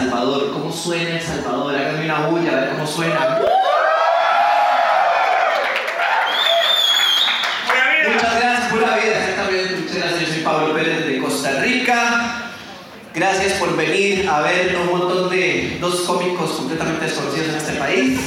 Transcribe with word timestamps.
Salvador? 0.00 0.50
¿Cómo 0.52 0.72
suena 0.72 1.10
El 1.10 1.20
Salvador? 1.20 1.76
Háganme 1.76 2.04
una 2.06 2.26
bulla, 2.26 2.52
a 2.52 2.60
ver 2.60 2.70
cómo 2.70 2.86
suena. 2.86 3.38
Muchas 8.08 8.40
gracias, 8.40 8.72
pura 8.72 8.96
vida, 8.96 9.18
exactamente. 9.18 9.76
Muchas 9.76 9.96
gracias, 9.96 10.20
yo 10.20 10.26
soy 10.26 10.42
Pablo 10.42 10.74
Pérez 10.74 11.06
de 11.06 11.18
Costa 11.20 11.60
Rica. 11.60 12.52
Gracias 13.12 13.52
por 13.54 13.76
venir 13.76 14.26
a 14.26 14.40
ver 14.40 14.74
un 14.76 14.98
montón 14.98 15.28
de 15.28 15.76
dos 15.82 16.00
cómicos 16.02 16.50
completamente 16.52 17.04
desconocidos 17.04 17.48
en 17.48 17.56
este 17.56 17.72
país. 17.74 18.20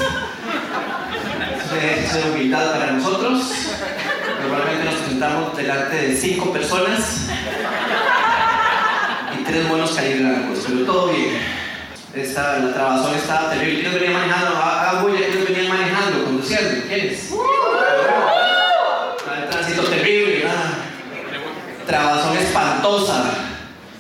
Es 1.81 2.25
humildad 2.25 2.71
para 2.71 2.91
nosotros. 2.91 3.51
Normalmente 4.43 4.85
nos 4.85 4.93
presentamos 4.95 5.57
delante 5.57 5.95
de 5.95 6.15
cinco 6.15 6.53
personas 6.53 7.29
y 9.39 9.43
tres 9.43 9.67
buenos 9.67 9.91
calibраncos, 9.93 10.65
pero 10.67 10.85
todo 10.85 11.07
bien. 11.07 11.62
Esta, 12.15 12.59
la 12.59 12.73
trabazón 12.73 13.15
estaba 13.15 13.49
terrible. 13.49 13.81
¿Quiénes 13.81 13.93
venían 13.99 14.13
manejando? 14.13 14.55
Hagan 14.57 15.01
bulla, 15.03 15.17
¿quiénes 15.25 15.47
venían 15.49 15.67
manejando, 15.69 16.23
conduciendo? 16.25 16.85
¿Quiénes? 16.87 17.29
Ah, 17.33 19.15
El 19.43 19.49
tránsito 19.49 19.81
terrible, 19.83 20.43
nada. 20.45 20.73
Trabazón 21.87 22.37
espantosa. 22.37 23.23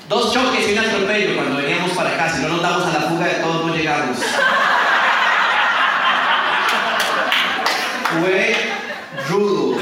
Dos 0.07 0.31
choques 0.33 0.69
y 0.69 0.73
un 0.73 0.79
atropello 0.79 1.35
cuando 1.35 1.55
veníamos 1.57 1.91
para 1.91 2.09
acá. 2.11 2.29
Si 2.29 2.41
no 2.43 2.49
nos 2.49 2.61
damos 2.61 2.85
a 2.85 2.93
la 2.99 3.09
fuga 3.09 3.25
de 3.25 3.33
todos, 3.35 3.65
no 3.65 3.75
llegamos. 3.75 4.17
Fue 8.21 8.55
rudo. 9.29 9.77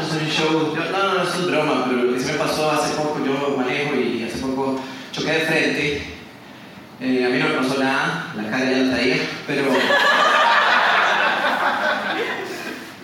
Esto 0.00 0.16
es 0.16 0.22
un 0.22 0.28
show. 0.30 0.74
yo- 0.76 0.84
no, 0.92 0.98
no, 0.98 1.14
no, 1.14 1.22
es 1.22 1.46
broma, 1.46 1.84
pero 1.88 2.02
lo 2.04 2.14
que 2.14 2.20
sí 2.20 2.32
me 2.32 2.38
pasó 2.38 2.70
hace 2.70 2.94
poco, 2.94 3.18
yo 3.24 3.54
manejo 3.56 3.94
y 3.96 4.24
hace 4.24 4.38
poco 4.38 4.80
choqué 5.16 5.32
de 5.32 5.40
frente. 5.40 6.02
Eh, 7.00 7.24
a 7.24 7.28
mí 7.28 7.38
no 7.38 7.48
me 7.48 7.54
pasó 7.54 7.82
nada, 7.82 8.32
la 8.36 8.50
cara 8.50 8.70
ya 8.70 8.78
la 8.78 8.94
traía, 8.94 9.16
pero. 9.46 9.64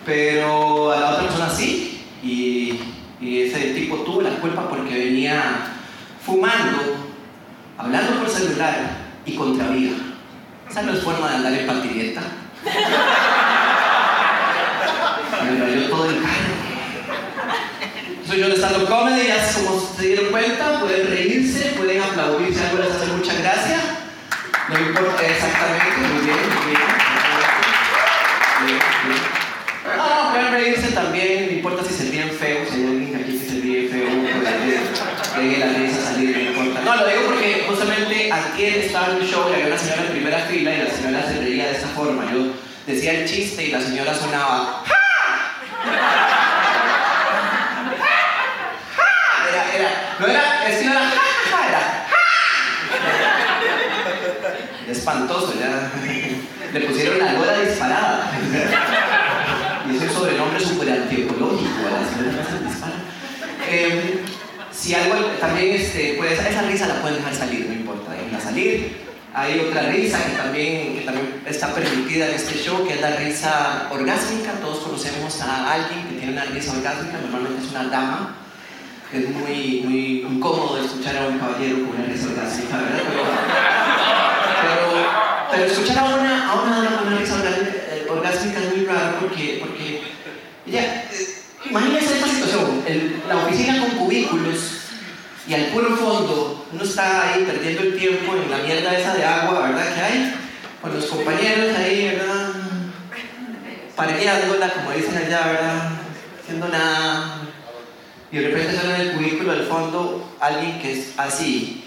Pero 0.05 0.91
a 0.91 1.01
la 1.01 1.11
otra 1.11 1.23
persona 1.23 1.49
sí. 1.49 2.05
Y, 2.23 2.79
ese 3.23 3.75
tipo 3.75 3.99
tuvo 3.99 4.21
la 4.23 4.31
culpa 4.31 4.69
porque 4.69 4.95
venía 4.95 5.43
fumando, 6.25 7.13
hablando 7.79 8.19
por 8.19 8.29
celular 8.29 8.75
y 9.25 9.37
contravía. 9.37 9.93
Esa 10.69 10.83
no 10.83 10.93
es 10.93 11.01
forma 11.01 11.29
de 11.29 11.37
andar 11.37 11.53
en 11.53 11.67
patineta. 11.67 12.21
Me 15.45 15.61
rayó 15.61 15.89
todo 15.89 16.11
el 16.11 16.17
carro. 16.21 16.53
Soy 18.33 18.41
yo 18.41 18.49
de 18.49 18.57
stand 18.57 18.89
comedy, 18.89 19.27
ya 19.27 19.53
como 19.53 19.79
se 19.79 20.07
dieron 20.07 20.31
cuenta, 20.31 20.81
pueden 20.81 21.07
reírse, 21.07 21.75
pueden 21.77 22.03
aplaudir 22.03 22.55
si 22.55 22.61
algo 22.61 22.83
les 22.83 22.93
hace 22.93 23.13
mucha 23.13 23.35
gracia. 23.35 23.79
No 24.69 24.79
importa 24.93 25.27
exactamente, 25.27 25.97
muy 25.97 26.21
bien, 26.27 26.37
muy 26.37 26.67
bien. 26.67 26.91
Bien, 28.67 28.81
bien. 29.07 29.23
No, 29.97 30.25
no, 30.25 30.31
pueden 30.31 30.53
reírse 30.53 30.93
también, 30.93 31.47
no 31.47 31.53
importa 31.53 31.83
si 31.85 31.95
se 31.95 32.11
ríen 32.11 32.31
feo, 32.31 32.59
si 32.71 32.77
hay 32.77 32.87
alguien 32.87 33.17
aquí 33.17 33.39
que 33.39 33.47
se 33.47 33.61
ríe 33.61 33.89
feo, 33.89 34.07
pues 34.07 35.43
deje 35.43 35.59
la 35.59 35.73
risa 35.73 36.13
salir, 36.13 36.37
no 36.37 36.43
importa. 36.43 36.81
No, 36.83 36.97
lo 36.97 37.07
digo 37.09 37.23
porque 37.27 37.65
justamente 37.69 38.33
aquí 38.33 38.65
estaba 38.65 39.07
en 39.09 39.17
un 39.17 39.27
show 39.27 39.49
y 39.51 39.55
había 39.55 39.67
una 39.67 39.79
señora 39.79 40.03
en 40.03 40.09
primera 40.09 40.39
fila 40.41 40.75
y 40.75 40.79
la 40.79 40.91
señora 40.91 41.27
se 41.27 41.39
reía 41.39 41.67
de 41.67 41.73
esta 41.73 41.89
forma. 41.89 42.31
Yo 42.31 42.53
decía 42.87 43.13
el 43.13 43.29
chiste 43.29 43.65
y 43.65 43.71
la 43.71 43.81
señora 43.81 44.15
sonaba. 44.15 44.85
Era, 49.49 49.75
era, 49.75 50.17
no 50.19 50.27
era, 50.27 50.43
no 50.61 50.91
era 50.91 51.01
ja, 51.01 51.11
ja, 51.11 51.57
ja, 51.57 51.69
era 51.69 51.81
ja. 51.81 52.03
Espantoso, 55.03 55.55
ya. 55.59 55.91
Le 56.73 56.81
pusieron 56.87 57.19
la 57.19 57.35
gola 57.35 57.59
disparada. 57.59 58.31
Y 59.85 59.97
es 59.97 60.03
un 60.03 60.11
sobrenombre 60.11 60.61
súper 60.61 60.91
antiecológico 60.93 61.81
a 61.89 62.01
la 62.01 62.09
señora 62.09 62.39
que 62.39 62.53
se 62.53 62.65
dispara. 62.65 62.95
Eh, 63.69 64.23
si 64.71 64.95
algo 64.95 65.27
también, 65.41 65.75
este, 65.75 66.15
pues 66.17 66.39
esa 66.39 66.63
risa 66.63 66.87
la 66.87 67.03
pueden 67.03 67.17
dejar 67.17 67.35
salir, 67.35 67.67
no 67.67 67.73
importa, 67.73 68.13
déjenla 68.13 68.41
salir. 68.41 68.97
Hay 69.35 69.59
otra 69.59 69.91
risa 69.91 70.25
que 70.25 70.37
también, 70.37 71.05
también 71.05 71.43
está 71.47 71.75
permitida 71.75 72.29
en 72.29 72.35
este 72.35 72.55
show, 72.63 72.87
que 72.87 72.95
es 72.95 73.01
la 73.01 73.17
risa 73.17 73.89
orgásmica. 73.91 74.53
Todos 74.61 74.85
conocemos 74.85 75.41
a 75.41 75.73
alguien 75.73 76.07
que 76.11 76.15
tiene 76.15 76.33
una 76.35 76.45
risa 76.45 76.75
orgásmica, 76.75 77.19
normalmente 77.19 77.61
es 77.65 77.71
una 77.73 77.89
dama. 77.89 78.37
Es 79.13 79.29
muy, 79.29 79.83
muy 79.85 80.27
incómodo 80.31 80.79
escuchar 80.81 81.17
a 81.17 81.27
un 81.27 81.41
caballero 81.41 81.87
con 81.87 81.97
una 81.97 82.05
risa 82.05 82.29
orgásmica, 82.29 82.77
¿verdad? 82.77 83.03
Pero, 83.09 83.82
pero, 84.75 85.07
pero 85.51 85.65
escuchar 85.65 85.99
a 85.99 86.05
una, 86.17 86.51
a 86.51 86.55
una 86.63 87.19
risa 87.19 87.35
orgásmica, 87.35 87.77
eh, 87.91 88.07
orgásmica 88.09 88.59
es 88.61 88.77
muy 88.77 88.87
raro 88.87 89.17
porque, 89.21 89.59
porque 89.61 90.03
ella, 90.67 91.05
eh, 91.13 91.39
imagínense 91.69 92.15
esta 92.15 92.29
situación, 92.29 92.83
el- 92.87 93.23
la 93.29 93.37
oficina 93.37 93.79
con 93.81 93.91
cubículos 93.99 94.59
y 95.47 95.55
al 95.55 95.65
puro 95.67 95.97
fondo 95.97 96.67
uno 96.73 96.83
está 96.85 97.33
ahí 97.35 97.45
perdiendo 97.45 97.83
el 97.83 97.99
tiempo 97.99 98.35
en 98.37 98.51
la 98.51 98.59
mierda 98.59 98.97
esa 98.99 99.15
de 99.15 99.25
agua, 99.25 99.69
¿verdad? 99.69 99.95
Que 99.95 100.01
hay, 100.01 100.35
con 100.81 100.95
los 100.95 101.05
compañeros 101.07 101.77
ahí, 101.77 102.07
¿verdad? 102.17 102.49
Pareándola, 103.97 104.73
como 104.73 104.91
dicen 104.93 105.17
allá, 105.17 105.47
¿verdad? 105.47 105.91
Haciendo 106.43 106.69
nada. 106.69 107.39
Y 108.31 108.39
de 108.39 108.49
repente 108.49 108.75
sale 108.77 108.95
en 108.95 109.01
el 109.03 109.13
cubículo 109.13 109.53
del 109.53 109.67
fondo 109.67 110.35
alguien 110.41 110.81
que 110.81 110.93
es 110.93 111.13
así. 111.19 111.87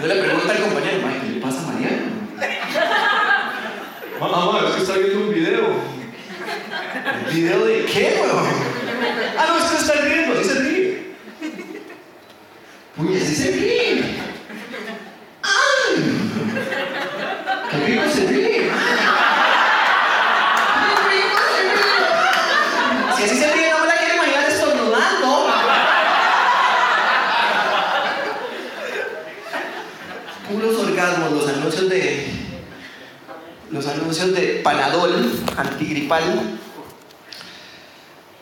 No 0.00 0.06
le 0.06 0.14
pregunta 0.22 0.52
al 0.52 0.60
compañero, 0.62 1.02
"Mae, 1.06 1.20
¿qué 1.20 1.28
le 1.34 1.40
pasa 1.40 1.58
a 1.60 1.62
Mariano? 1.72 2.06
Mamá, 4.20 4.60
es 4.68 4.74
que 4.74 4.82
está 4.82 4.94
viendo 4.96 5.18
un 5.20 5.30
video. 5.34 5.66
¿El 7.28 7.34
video 7.34 7.64
de 7.66 7.84
qué, 7.84 8.20
weón? 8.22 8.46
Ah, 9.38 9.44
no, 9.48 9.58
es 9.58 9.64
que 9.70 9.76
está 9.76 9.92
riendo, 10.00 10.42
sí 10.42 10.48
se 10.48 10.54
ríe. 10.60 11.14
Puña, 12.96 13.20
sí 13.20 13.34
se 13.34 13.50
ríe. 13.52 14.04
¡Ay! 15.42 15.94
¡Qué 17.70 17.76
rico 17.86 18.02
se 18.12 18.22
ríe! 18.26 18.48
¡Qué 18.48 18.54
rico 21.08 21.38
se 21.54 21.62
ríe! 21.62 23.16
Si 23.16 23.20
así 23.24 23.36
se 23.36 23.46
ríe, 23.52 23.68
no 23.70 23.78
me 23.80 23.86
la 23.86 23.96
quiero 23.98 24.14
imaginar 24.16 24.44
estornudando. 24.48 25.28
Puros 30.50 30.76
orgasmos, 30.80 31.32
los 31.32 31.46
anuncios 31.48 31.88
de. 31.90 32.26
Los 33.70 33.86
anuncios 33.86 34.34
de 34.34 34.60
Panadol 34.64 35.30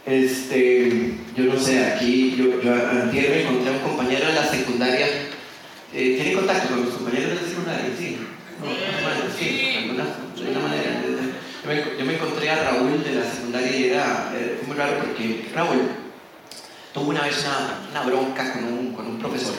Este, 0.07 1.15
yo 1.35 1.45
no 1.45 1.59
sé, 1.59 1.85
aquí 1.85 2.37
yo, 2.39 2.63
yo 2.63 2.73
antier 2.73 3.31
me 3.31 3.43
encontré 3.43 3.75
a 3.75 3.77
un 3.77 3.83
compañero 3.83 4.29
de 4.29 4.35
la 4.35 4.47
secundaria. 4.47 5.07
Eh, 5.93 6.17
¿Tiene 6.17 6.33
contacto 6.35 6.69
con 6.69 6.85
los 6.85 6.95
compañeros 6.95 7.31
de 7.31 7.35
la 7.35 7.49
secundaria? 7.49 7.87
Sí. 7.99 8.19
No, 8.61 8.67
bueno, 8.67 9.35
sí, 9.37 9.57
de 9.57 9.79
alguna, 9.79 10.05
de 10.05 10.47
alguna 10.47 10.69
manera. 10.69 11.01
Yo 11.63 11.69
me, 11.69 11.99
yo 11.99 12.05
me 12.05 12.15
encontré 12.15 12.51
a 12.51 12.71
Raúl 12.71 13.03
de 13.03 13.15
la 13.17 13.25
secundaria 13.25 13.77
y 13.77 13.85
era, 13.91 14.33
eh, 14.37 14.59
fue 14.59 14.69
muy 14.69 14.77
raro 14.77 14.99
porque 14.99 15.49
Raúl 15.53 15.91
tuvo 16.95 17.11
una 17.11 17.23
vez 17.23 17.45
una, 17.45 17.81
una 17.91 18.03
bronca 18.09 18.53
con 18.53 18.65
un, 18.65 18.93
con 18.93 19.07
un 19.07 19.19
profesor. 19.19 19.55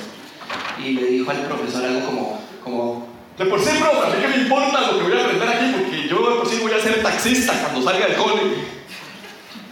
y 0.81 0.91
le 0.91 1.05
dijo 1.07 1.29
al 1.29 1.45
profesor 1.45 1.83
algo 1.83 2.05
como, 2.05 2.41
como 2.63 3.16
De 3.37 3.45
por 3.45 3.61
sí, 3.61 3.69
profe, 3.79 4.07
a 4.07 4.15
mí 4.15 4.21
que 4.21 4.27
me 4.29 4.37
importa 4.37 4.81
lo 4.81 4.97
que 4.97 5.03
voy 5.03 5.17
a 5.19 5.23
aprender 5.23 5.47
aquí, 5.47 5.71
porque 5.71 6.07
yo 6.09 6.27
de 6.27 6.35
por 6.37 6.49
sí 6.49 6.57
voy 6.59 6.73
a 6.73 6.81
ser 6.81 7.03
taxista 7.03 7.53
cuando 7.61 7.83
salga 7.83 8.07
del 8.07 8.17
cole. 8.17 8.41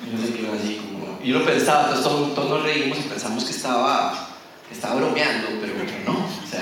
Y 0.05 0.11
yo 0.11 0.23
se 0.23 0.33
quedó 0.33 0.53
así 0.53 0.75
como... 0.75 1.19
Y 1.23 1.31
uno 1.31 1.43
pensaba, 1.43 1.85
entonces 1.85 2.05
todos, 2.05 2.35
todos 2.35 2.49
nos 2.51 2.63
reímos 2.63 2.99
y 2.99 3.09
pensamos 3.09 3.43
que 3.43 3.49
estaba, 3.51 4.29
estaba 4.71 4.95
bromeando, 4.95 5.47
pero 5.59 5.73
no. 6.05 6.13
O 6.13 6.47
sea, 6.47 6.61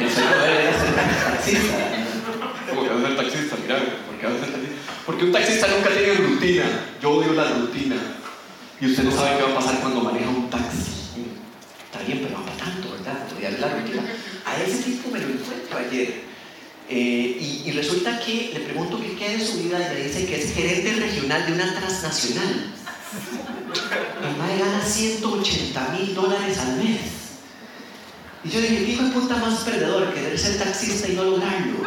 el 0.00 0.10
sueño 0.10 0.36
de 0.36 0.50
él 0.50 0.58
era 0.66 0.80
ser 0.80 0.94
taxista. 0.96 1.78
¿Cómo 2.70 2.82
que 2.82 2.88
vas 2.88 2.98
a 2.98 3.06
ser 3.06 3.16
taxista? 3.16 3.56
Mira, 3.62 3.76
¿por 3.78 4.18
qué 4.18 4.26
vas 4.26 4.34
a 4.34 4.40
ser 4.40 4.50
taxista? 4.50 4.76
Porque 5.06 5.24
un 5.24 5.32
taxista 5.32 5.66
nunca 5.68 5.90
tiene 5.90 6.14
rutina. 6.14 6.64
Yo 7.00 7.10
odio 7.10 7.32
la 7.34 7.44
rutina. 7.44 7.96
Y 8.80 8.86
usted 8.86 9.04
no 9.04 9.12
sabe 9.12 9.36
qué 9.36 9.42
va 9.44 9.50
a 9.50 9.54
pasar 9.54 9.78
cuando 9.78 10.00
maneja 10.00 10.28
un 10.28 10.50
taxi. 10.50 10.90
Está 11.86 12.04
bien, 12.04 12.18
pero 12.24 12.38
no 12.38 12.44
para 12.46 12.56
tanto, 12.56 12.90
¿verdad? 12.90 13.28
Odiar 13.36 13.52
la 13.60 13.68
rutina. 13.68 14.02
A 14.50 14.62
ese 14.62 14.82
tipo 14.82 15.10
me 15.10 15.20
lo 15.20 15.28
encuentro 15.28 15.78
ayer. 15.78 16.22
Eh, 16.88 17.62
y, 17.64 17.70
resulta 17.70 18.18
que 18.18 18.50
le 18.52 18.60
pregunto 18.60 19.00
qué 19.00 19.14
queda 19.14 19.38
de 19.38 19.46
su 19.46 19.62
vida 19.62 19.78
y 19.78 19.94
me 19.94 20.02
dice 20.08 20.26
que 20.26 20.42
es 20.42 20.52
gerente 20.52 20.92
regional 20.94 21.46
de 21.46 21.52
una 21.52 21.72
transnacional. 21.78 22.74
El 24.22 24.36
mae 24.36 24.58
gana 24.58 24.84
180 24.84 25.88
mil 25.90 26.14
dólares 26.16 26.58
al 26.58 26.76
mes. 26.78 27.00
Y 28.42 28.48
yo 28.48 28.60
dije, 28.60 28.84
¿qué 28.84 28.92
hijo 28.92 29.04
de 29.04 29.10
puta 29.10 29.36
más 29.36 29.60
perdedor? 29.60 30.12
Querer 30.12 30.36
ser 30.36 30.58
taxista 30.58 31.08
y 31.08 31.14
no 31.14 31.24
lograrlo. 31.24 31.78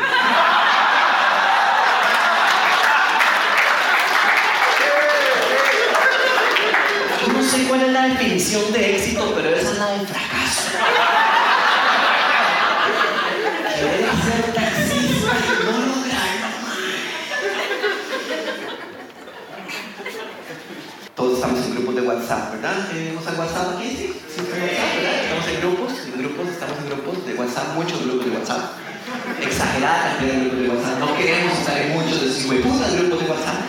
WhatsApp, 22.13 22.51
¿verdad? 22.53 22.87
¿Tenemos 22.91 23.25
al 23.27 23.39
WhatsApp 23.39 23.75
aquí? 23.75 23.89
Sí, 23.97 24.13
en 24.37 24.45
WhatsApp, 24.45 24.91
¿verdad? 24.95 25.15
Estamos 25.23 25.47
en 25.47 25.57
grupos, 25.61 25.91
en 26.05 26.19
grupos, 26.21 26.45
estamos 26.47 26.77
en 26.77 26.85
grupos 26.85 27.25
de 27.25 27.33
WhatsApp, 27.33 27.67
muchos 27.75 28.05
grupos 28.05 28.25
de 28.25 28.31
WhatsApp. 28.37 28.63
Exagerada 29.41 29.99
cantidad 30.13 30.33
de 30.33 30.39
grupos 30.39 30.59
de 30.61 30.69
WhatsApp. 30.69 30.99
No 30.99 31.17
queremos 31.17 31.53
estar 31.57 31.77
en 31.81 31.89
muchos 31.93 32.21
de 32.21 32.27
esos 32.29 32.45
hueputas 32.45 32.93
grupos 32.93 33.19
de 33.19 33.25
WhatsApp. 33.25 33.59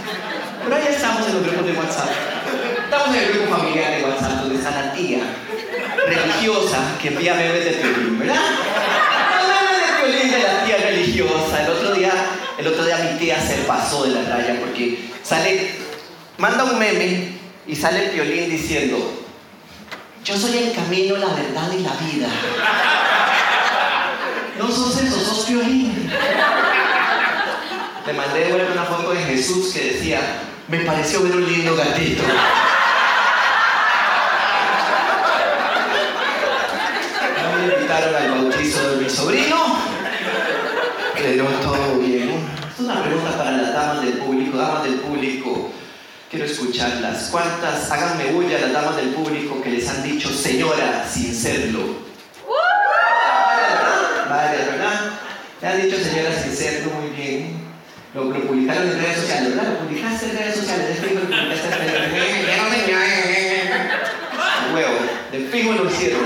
Pero 0.62 0.76
ahí 0.76 0.86
estamos 0.88 1.28
en 1.28 1.32
los 1.34 1.42
grupos 1.44 1.66
de 1.66 1.72
WhatsApp. 1.72 2.10
Estamos 2.84 3.08
en 3.08 3.22
el 3.22 3.28
grupo 3.32 3.56
familiar 3.56 3.90
de 3.96 4.04
WhatsApp 4.04 4.32
donde 4.40 4.54
está 4.56 4.70
la 4.70 4.92
tía 4.92 5.22
religiosa 6.06 6.78
que 7.00 7.08
envía 7.08 7.34
memes 7.34 7.64
de 7.64 7.70
Piolín, 7.72 8.18
¿verdad? 8.18 8.44
De 10.04 10.42
la 10.42 10.64
tía 10.64 10.76
religiosa. 10.76 11.64
El 11.64 11.70
otro 11.70 11.94
día, 11.94 12.12
el 12.58 12.66
otro 12.66 12.84
día 12.84 12.98
mi 12.98 13.18
tía 13.18 13.40
se 13.40 13.64
pasó 13.64 14.04
de 14.04 14.10
la 14.10 14.22
raya 14.28 14.60
porque 14.60 15.10
sale, 15.22 15.70
manda 16.38 16.64
un 16.64 16.78
meme 16.78 17.43
y 17.66 17.74
sale 17.74 18.08
Piolín 18.08 18.50
diciendo, 18.50 19.24
yo 20.24 20.36
soy 20.36 20.58
el 20.58 20.72
camino, 20.72 21.16
la 21.16 21.28
verdad 21.28 21.70
y 21.72 21.82
la 21.82 21.92
vida. 21.92 22.28
No 24.58 24.70
sos 24.70 25.02
eso, 25.02 25.20
sos 25.20 25.46
Piolín. 25.46 26.10
Le 28.06 28.12
mandé 28.12 28.44
de 28.44 28.72
una 28.72 28.84
foto 28.84 29.12
de 29.12 29.22
Jesús 29.22 29.72
que 29.72 29.92
decía, 29.92 30.20
me 30.68 30.80
pareció 30.80 31.22
ver 31.22 31.36
un 31.36 31.46
lindo 31.46 31.74
gatito. 31.74 32.22
Me 37.56 37.74
invitaron 37.74 38.14
al 38.14 38.30
bautizo 38.30 38.90
de 38.90 39.04
mi 39.04 39.08
sobrino, 39.08 39.78
pero 41.14 41.44
todo 41.46 41.98
bien. 41.98 42.44
Es 42.74 42.80
una 42.80 43.02
pregunta 43.02 43.38
para 43.38 43.52
las 43.52 43.72
damas 43.72 44.02
del 44.02 44.18
público, 44.18 44.58
damas 44.58 44.84
del 44.84 44.96
público. 44.96 45.43
Escucharlas. 46.54 47.30
¿Cuántas, 47.32 47.90
háganme 47.90 48.26
bulla 48.26 48.60
las 48.60 48.72
damas 48.72 48.94
del 48.94 49.08
público 49.08 49.60
que 49.60 49.70
les 49.70 49.88
han 49.88 50.04
dicho 50.04 50.30
señora 50.30 51.04
sin 51.12 51.34
serlo? 51.34 51.80
Varias, 54.30 54.66
¿verdad? 54.66 55.00
Le 55.60 55.66
han 55.66 55.82
dicho 55.82 55.96
señora 55.96 56.30
sin 56.40 56.54
serlo 56.54 56.92
muy 56.92 57.10
bien. 57.10 57.56
Lo, 58.14 58.26
lo 58.26 58.40
publicaron 58.46 58.88
en 58.88 59.02
redes 59.02 59.16
sociales, 59.16 59.56
¿verdad? 59.56 59.72
Lo 59.72 59.78
publicaste 59.80 60.26
en 60.26 60.38
redes 60.38 60.54
sociales, 60.54 60.88
de 60.90 60.94
fijo 60.94 61.14
lo 61.14 61.26
publicaste 61.26 61.66
en 61.66 61.78
redes 61.88 62.12
sociales. 62.12 62.56
Huevo, 64.74 64.98
de 65.32 65.38
fijo 65.50 65.72
lo 65.72 65.90
hicieron. 65.90 66.22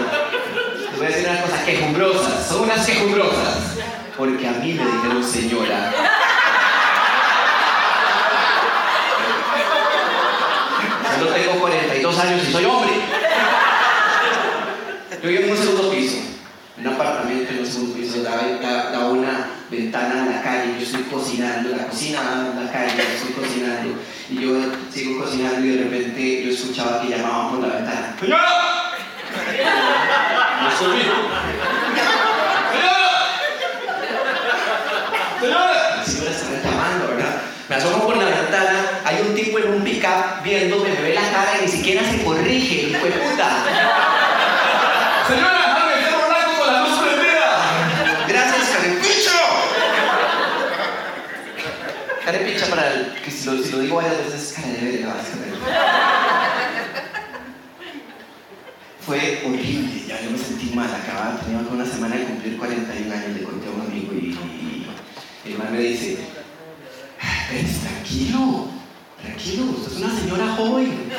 Les 0.91 0.99
voy 0.99 1.07
a 1.07 1.09
decir 1.09 1.27
una 1.27 1.41
cosa, 1.41 1.65
quejumbrosas, 1.65 2.47
son 2.47 2.61
unas 2.65 2.87
quejumbrosas. 2.87 3.57
Porque 4.15 4.47
a 4.47 4.53
mí 4.53 4.75
me 4.75 4.85
dijeron 4.85 5.25
señora. 5.25 5.91
Solo 11.19 11.33
tengo 11.33 11.59
42 12.19 12.21
años 12.21 12.49
y 12.49 12.53
soy 12.53 12.65
hombre. 12.65 12.91
Yo 15.23 15.29
vivo 15.29 15.45
en 15.45 15.51
un 15.51 15.57
segundo 15.57 15.91
piso, 15.91 16.17
en 16.77 16.87
un 16.87 16.95
apartamento 16.95 17.53
en 17.53 17.59
un 17.61 17.67
segundo 17.67 17.95
piso, 17.95 18.23
da, 18.23 19.09
una 19.09 19.51
ventana 19.71 20.23
a 20.23 20.27
la 20.27 20.43
calle, 20.43 20.75
yo 20.79 20.85
estoy 20.85 21.03
cocinando, 21.03 21.71
la 21.71 21.87
cocina 21.87 22.21
a 22.21 22.65
la 22.65 22.71
calle, 22.71 22.95
yo 22.97 23.03
estoy 23.03 23.33
cocinando, 23.33 23.99
y 24.31 24.41
yo 24.41 24.55
sigo 24.93 25.25
cocinando 25.25 25.67
y 25.67 25.71
de 25.71 25.85
repente 25.85 26.45
yo 26.45 26.51
escuchaba 26.53 27.03
que 27.03 27.09
llamaban 27.09 27.51
por 27.51 27.61
la 27.61 27.75
ventana. 27.75 28.17
¡Señora! 28.21 28.43
No 30.63 30.79
soy 30.79 31.01
hijo. 31.01 31.15
¡Señora! 32.73 33.09
¡Señora! 35.41 35.97
La 35.97 36.05
señora 36.05 36.31
estaba 36.31 36.59
llamando, 36.63 37.09
¿verdad? 37.09 37.43
Me 37.69 37.75
asomo 37.75 38.07
por 38.07 38.17
la 38.17 38.25
ventana, 38.25 39.01
hay 39.05 39.18
un 39.29 39.35
tipo 39.35 39.59
en 39.59 39.73
un 39.75 39.85
pick-up 39.85 40.43
viéndome, 40.43 40.91
me 40.91 41.03
ve 41.03 41.15
la 41.15 41.31
cara 41.31 41.59
y 41.59 41.67
ni 41.67 41.71
siquiera 41.71 42.03
se 42.11 42.23
corrige, 42.23 42.89
hijo 42.89 43.05
de 43.05 43.13
puta. 43.13 43.65
¡Señora! 45.29 45.75
¡Déjame 45.75 45.95
el 45.95 46.05
perro 46.05 46.29
blanco 46.29 46.53
con 46.59 46.73
la 46.73 46.81
luz 46.83 46.99
prendida! 46.99 48.27
Gracias, 48.29 48.69
carepicho. 48.71 49.31
Carepicha 52.25 52.67
para 52.67 52.93
el, 52.93 53.13
que 53.23 53.31
si 53.31 53.45
lo, 53.47 53.63
si 53.63 53.73
lo 53.73 53.79
digo 53.81 53.97
varias 53.97 54.17
veces, 54.17 54.55
básicamente. 54.57 55.59
Fue 59.01 59.43
horrible, 59.47 60.05
ya 60.07 60.21
yo 60.21 60.31
me 60.31 60.39
sentí 60.39 60.75
mal, 60.75 60.89
acababa, 60.95 61.41
tenía 61.41 61.61
una 61.61 61.87
semana 61.87 62.17
de 62.17 62.25
cumplir 62.25 62.59
41 62.59 63.15
años, 63.15 63.37
le 63.39 63.43
conté 63.43 63.67
a 63.67 63.71
un 63.71 63.81
amigo 63.81 64.13
y, 64.13 64.37
el 65.47 65.57
man 65.57 65.73
me 65.73 65.79
dice, 65.79 66.19
"Pues, 67.51 67.81
tranquilo, 67.81 68.78
tranquilo, 69.39 69.67
usted 69.71 69.93
es 69.93 69.99
una 69.99 70.19
señora 70.19 70.55
joven. 70.57 71.11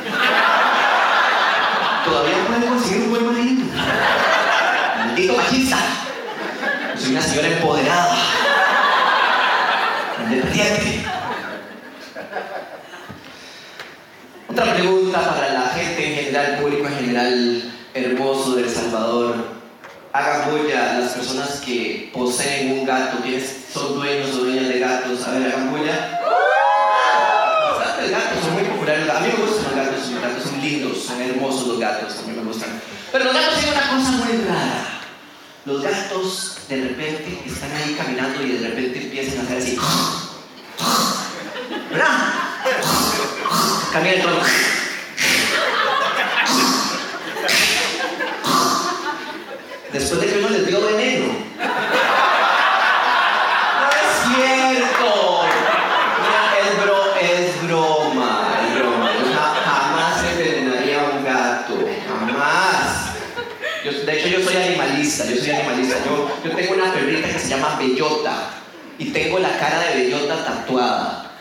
Todavía 2.03 2.47
puede 2.47 2.65
conseguir 2.67 3.03
un 3.03 3.09
buen 3.11 3.25
marido. 3.25 3.65
Maldito 4.97 5.37
machista. 5.37 5.77
Soy 6.97 7.11
una 7.11 7.21
señora 7.21 7.47
empoderada. 7.47 8.17
Independiente. 10.23 11.05
Otra 14.49 14.73
pregunta 14.73 15.35
para 15.35 15.53
la 15.53 15.69
gente 15.69 16.05
en 16.05 16.15
general, 16.15 16.59
público 16.59 16.87
en 16.87 16.95
general, 16.95 17.71
hermoso 17.93 18.55
de 18.55 18.69
Salvador. 18.69 19.59
Hagan 20.11 20.51
bulla 20.51 20.99
las 20.99 21.11
personas 21.13 21.61
que 21.65 22.11
poseen 22.13 22.79
un 22.79 22.85
gato, 22.85 23.19
quienes 23.21 23.67
son 23.71 23.93
dueños 23.95 24.35
o 24.35 24.43
dueñas 24.43 24.67
de 24.67 24.79
gatos. 24.79 25.25
A 25.25 25.31
ver, 25.31 25.53
hagan 25.53 25.71
bulla. 25.71 26.19
Bastantes 27.77 28.11
gatos, 28.11 28.43
son 28.43 28.53
muy 28.53 28.63
populares. 28.63 29.09
A 29.09 29.19
mí 29.19 29.27
me 29.27 29.45
gustan 29.45 29.63
los 29.63 29.75
gatos, 29.75 30.11
los 30.11 30.21
gatos 30.21 30.43
son 30.43 30.58
lindos, 30.69 31.09
hermosos 31.09 31.67
los 31.67 31.79
gatos, 31.79 32.15
a 32.23 32.27
me 32.27 32.43
gustan. 32.43 32.69
Pero 33.11 33.25
los 33.25 33.33
gatos 33.33 33.59
tienen 33.59 33.73
una 33.73 33.87
cosa 33.89 34.11
muy 34.11 34.37
rara. 34.45 34.85
Los 35.65 35.81
gatos 35.81 36.57
de 36.69 36.75
repente 36.75 37.41
están 37.45 37.71
ahí 37.73 37.95
caminando 37.97 38.41
y 38.43 38.51
de 38.53 38.69
repente 38.69 39.01
empiezan 39.03 39.39
a 39.39 39.43
hacer 39.43 39.57
así. 39.57 39.77
¿Verdad? 41.91 42.33
Caminan 43.91 44.21
todo. 44.21 44.41
Después 49.91 50.21
de 50.21 50.27
que 50.27 50.39
uno 50.39 50.49
les 50.49 50.67
dio 50.67 50.81
veneno. 50.85 51.27
No 53.79 53.89
es 53.89 54.13
cierto. 54.25 55.41
Mira, 56.21 56.41
es, 56.61 56.83
bro, 56.83 57.15
es 57.19 57.63
broma, 57.67 58.31
es 58.67 58.79
broma. 58.79 59.09
Yo 59.13 59.33
ja- 59.33 59.55
jamás 59.65 60.23
envenenaría 60.31 61.01
a 61.01 61.03
un 61.09 61.23
gato. 61.25 61.75
Jamás. 62.07 63.09
Yo- 63.83 63.91
de 64.05 64.19
hecho, 64.19 64.27
yo 64.27 64.43
soy 64.45 64.57
animalista, 64.57 65.25
yo 65.25 65.37
soy 65.37 65.51
animalista. 65.51 65.95
Yo, 66.05 66.37
yo 66.45 66.55
tengo 66.55 66.73
una 66.75 66.93
perrita 66.93 67.27
que 67.29 67.38
se 67.49 67.55
llama 67.55 67.77
Bellota 67.79 68.51
y 68.99 69.05
tengo 69.05 69.39
la 69.39 69.57
cara 69.57 69.79
de 69.79 70.03
Bellota 70.03 70.45
tatuada. 70.45 71.31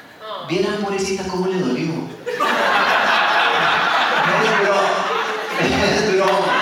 Vieran, 0.48 0.78
pobrecita, 0.80 1.24
cómo 1.24 1.48
le 1.48 1.60
dolió. 1.60 1.84
Es 4.30 4.62
broma, 4.62 4.88
es 5.84 6.12
broma, 6.14 6.54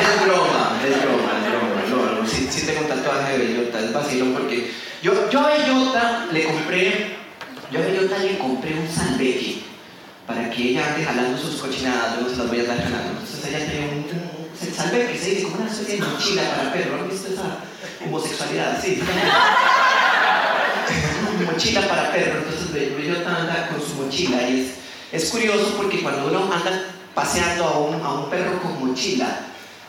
es 0.00 0.22
broma, 0.22 0.78
es 0.80 0.96
broma, 1.02 1.82
es 1.84 1.90
broma. 1.90 2.28
sí 2.28 2.64
tengo 2.64 2.82
un 2.82 2.86
tatuaje 2.86 3.32
de 3.32 3.38
bellota, 3.38 3.80
es 3.80 3.92
vacilón 3.92 4.32
porque 4.32 4.70
yo, 5.02 5.28
yo 5.28 5.40
a 5.40 5.48
bellota 5.48 6.26
le 6.30 6.44
compré, 6.44 7.16
yo 7.72 7.80
a 7.80 7.82
bellota 7.82 8.18
le 8.18 8.38
compré 8.38 8.74
un 8.74 8.88
salveque 8.88 9.62
para 10.24 10.48
que 10.50 10.70
ella 10.70 10.94
ande 10.94 11.36
sus 11.36 11.60
cochinadas, 11.60 12.14
luego 12.14 12.30
se 12.30 12.36
las 12.36 12.48
voy 12.48 12.58
a 12.58 12.62
estar 12.62 12.80
jalando. 12.80 13.20
Entonces 13.20 13.44
ella 13.44 13.66
tiene 13.66 13.88
un, 13.88 14.21
un 14.84 14.90
salveque, 14.90 15.18
se 15.18 15.30
dice 15.30 15.42
como 15.44 15.56
una 15.56 15.70
especie 15.70 15.96
de 15.96 16.02
mochila 16.02 16.42
para 16.56 16.72
perro, 16.72 17.00
¿han 17.00 17.08
visto 17.08 17.28
esa 17.32 17.58
homosexualidad? 18.04 18.80
Sí. 18.82 19.00
mochila 21.52 21.88
para 21.88 22.12
perro, 22.12 22.38
entonces 22.38 22.72
Bellota 22.72 23.36
anda 23.36 23.68
con 23.68 23.80
su 23.80 23.94
mochila 23.94 24.48
y 24.48 24.60
es, 24.60 25.22
es 25.24 25.30
curioso 25.30 25.74
porque 25.76 26.00
cuando 26.00 26.28
uno 26.28 26.52
anda 26.52 26.84
paseando 27.14 27.64
a 27.64 27.78
un, 27.78 28.00
a 28.02 28.12
un 28.14 28.30
perro 28.30 28.60
con 28.62 28.86
mochila, 28.86 29.40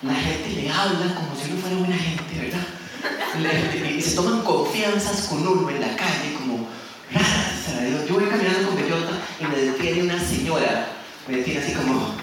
la 0.01 0.13
gente 0.13 0.49
le 0.49 0.69
habla 0.69 1.15
como 1.15 1.35
si 1.35 1.51
uno 1.51 1.61
fuera 1.61 1.77
buena 1.77 1.97
gente, 1.97 2.39
¿verdad? 2.39 2.67
Y 3.97 4.01
se 4.01 4.15
toman 4.15 4.41
confianzas 4.41 5.27
con 5.27 5.47
uno 5.47 5.69
en 5.69 5.81
la 5.81 5.95
calle, 5.95 6.33
como 6.37 6.67
raras. 7.11 8.07
Yo, 8.07 8.15
voy 8.15 8.25
caminando 8.25 8.67
con 8.67 8.75
Bellota 8.75 9.11
y 9.39 9.45
me 9.45 9.55
detiene 9.55 10.03
una 10.03 10.19
señora, 10.19 10.87
me 11.27 11.37
detiene 11.37 11.61
así 11.61 11.73
como, 11.73 12.15
¿qué, 12.15 12.22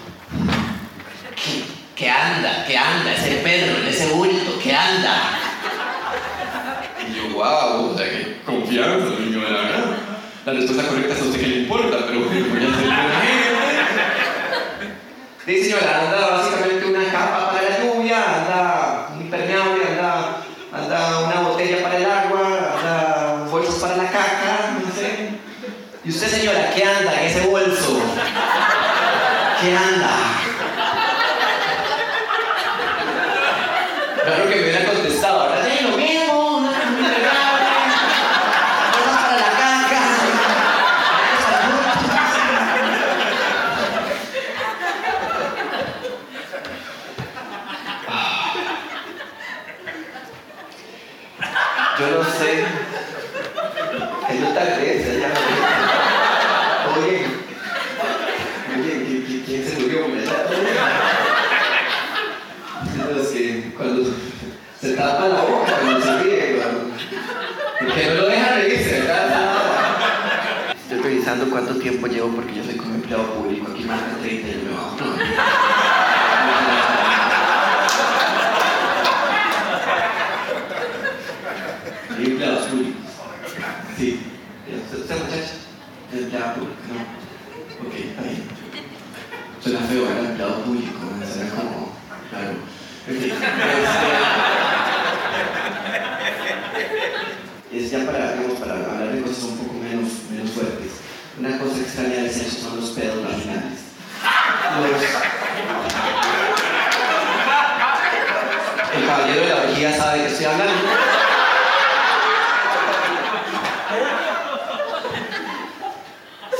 anda? 2.21 2.65
¿Qué 2.67 2.77
anda? 2.77 3.13
Ese 3.13 3.37
perro, 3.37 3.77
ese 3.87 4.07
bulto, 4.13 4.59
¿qué 4.61 4.75
anda? 4.75 5.39
Y 7.07 7.13
yo, 7.15 7.23
wow, 7.33 7.91
o 7.91 7.97
sea, 7.97 8.09
qué 8.09 8.41
confianza, 8.45 9.15
señora, 9.17 9.49
¿verdad? 9.49 9.85
La 10.45 10.53
respuesta 10.53 10.87
correcta 10.87 11.13
es 11.13 11.21
a 11.21 11.25
usted 11.25 11.39
que 11.39 11.47
le 11.47 11.55
importa, 11.57 11.97
pero 12.07 12.19
bueno, 12.21 12.45
voy 12.49 12.57
a 12.57 12.61
gente. 12.61 13.01
Sí, 15.45 15.63
señora, 15.63 16.01
anda 16.01 16.37
básicamente 16.37 16.85
una 16.85 17.11
capa 17.11 17.51
para 17.51 17.61
la 17.63 17.79
lluvia, 17.79 18.17
anda 18.17 19.07
un 19.13 19.21
impermeable, 19.21 19.83
anda, 19.89 20.43
anda 20.71 21.19
una 21.19 21.39
botella 21.49 21.81
para 21.83 21.97
el 21.97 22.05
agua, 22.05 22.75
anda 22.77 23.45
bolsas 23.49 23.75
para 23.75 23.97
la 23.97 24.05
caca, 24.05 24.77
no 24.79 24.93
sé. 24.93 25.31
¿Y 26.03 26.09
usted, 26.09 26.27
señora, 26.27 26.71
qué 26.75 26.83
anda 26.83 27.21
en 27.21 27.27
ese 27.27 27.41
bolso? 27.47 28.01
¿Qué 29.61 29.75
anda? 29.75 30.09
Claro 34.23 34.49
que 34.49 34.55
me 34.55 34.61
hubiera 34.61 34.85
contestado, 34.85 35.49
¿verdad? 35.49 35.67
Sí, 35.67 35.83
lo 35.83 35.97
mismo, 35.97 36.57
una 36.57 36.69
un 36.69 36.97
impermeable, 36.99 37.65
bolsas 38.93 39.21
para 39.23 39.35
la 39.37 39.49
caca. 39.57 40.01
Yo 52.01 52.17
no 52.17 52.23
sé. 52.23 52.65
No 54.39 54.47
tal 54.53 54.67
vez, 54.79 55.05
ella 55.07 55.27
no 55.27 57.01
Oye, 57.01 57.25
oye, 58.75 58.93
¿qui- 59.05 59.23
qui- 59.27 59.43
¿quién 59.45 59.61
se 59.67 59.73
murió? 59.79 59.99
De 63.07 63.13
los 63.15 63.27
que 63.27 63.73
cuando 63.77 63.99
se 64.79 64.93
tapa 64.95 65.27
la 65.27 65.41
boca, 65.41 65.73
cuando 65.81 66.01
se 66.01 66.23
ríe, 66.23 66.57
cuando... 66.61 67.93
que 67.93 68.05
no 68.07 68.13
lo 68.15 68.27
deja 68.29 68.55
reírse, 68.55 68.91
¿verdad? 69.01 70.73
Estoy 70.81 70.99
revisando 71.03 71.49
cuánto 71.49 71.75
tiempo 71.75 72.07
llevo 72.07 72.29
porque 72.29 72.55
yo 72.55 72.63
soy 72.63 72.75
como 72.77 72.95
empleado 72.95 73.23
público. 73.35 73.71
Aquí 73.71 73.83
marca 73.83 74.17
30 74.21 74.47
y 74.47 74.55
me. 74.55 74.71
No. 74.71 74.81
Hay 82.17 82.25
empleados 82.25 82.67
públicos. 82.67 83.01
Sí. 83.97 84.19
¿Usted, 84.67 84.99
usted 84.99 85.15
muchacha? 85.15 85.53
¿Es 86.13 86.19
empleado 86.23 86.53
público? 86.55 86.75
No. 86.91 87.87
Ok, 87.87 87.93
está 87.95 88.21
bien. 88.23 88.43
Suena 89.63 89.79
feo, 89.81 90.09
era 90.09 90.19
empleado 90.29 90.63
público. 90.63 90.99
¿no? 91.19 91.25
Suena 91.27 91.49
como. 91.51 91.91
Claro. 92.29 92.51
Ok. 92.51 92.57
Este, 92.57 92.90
es 97.71 97.91
ya 97.91 98.05
para, 98.05 98.29
hablar 98.29 99.11
de 99.11 99.21
cosas 99.21 99.43
un 99.43 99.57
poco 99.57 99.73
menos, 99.73 100.11
menos 100.29 100.51
fuertes. 100.51 100.91
Una 101.39 101.57
cosa 101.57 101.79
extraña 101.79 102.23
del 102.23 102.31
sexo 102.31 102.69
son 102.69 102.79
los 102.79 102.91
pedos 102.91 103.23
vaginales. 103.23 103.79
El 108.93 109.07
caballero 109.07 109.41
de 109.41 109.49
la 109.49 109.61
vejiga 109.61 109.97
sabe 109.97 110.19
qué 110.19 110.27
estoy 110.27 110.45
hablando. 110.45 110.73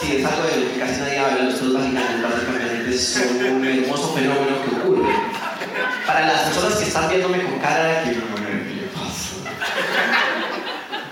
Sí, 0.02 0.18
es 0.18 0.26
algo 0.26 0.44
de 0.48 0.58
lo 0.58 0.74
que 0.74 0.80
casi 0.80 1.00
nadie 1.02 1.20
habla, 1.20 1.44
los 1.44 1.54
pedos 1.56 1.74
vaginales 1.74 2.24
básicamente 2.24 2.98
son 2.98 3.46
un 3.46 3.66
hermoso 3.66 4.14
fenómeno 4.16 4.64
que 4.64 4.76
ocurre. 4.76 5.14
Para 6.06 6.28
las 6.28 6.51
personas 6.62 6.80
que 6.80 6.88
están 6.88 7.10
viéndome 7.10 7.44
con 7.44 7.60
cara 7.60 7.84
de 7.86 8.04
que 8.04 8.10
¿qué 8.12 8.76
le 8.76 8.88
pasa? 8.94 9.34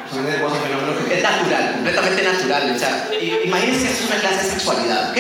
Es 0.05 0.17
un 0.17 0.27
hermoso 0.27 0.55
fenómeno 0.55 1.07
que 1.07 1.17
es 1.17 1.23
natural, 1.23 1.73
completamente 1.73 2.23
natural. 2.23 2.75
O 2.75 2.79
sea, 2.79 3.09
imagínense 3.45 3.87
que 3.87 3.93
es 3.93 4.01
una 4.05 4.15
clase 4.19 4.43
de 4.43 4.51
sexualidad, 4.51 5.11
¿ok? 5.11 5.17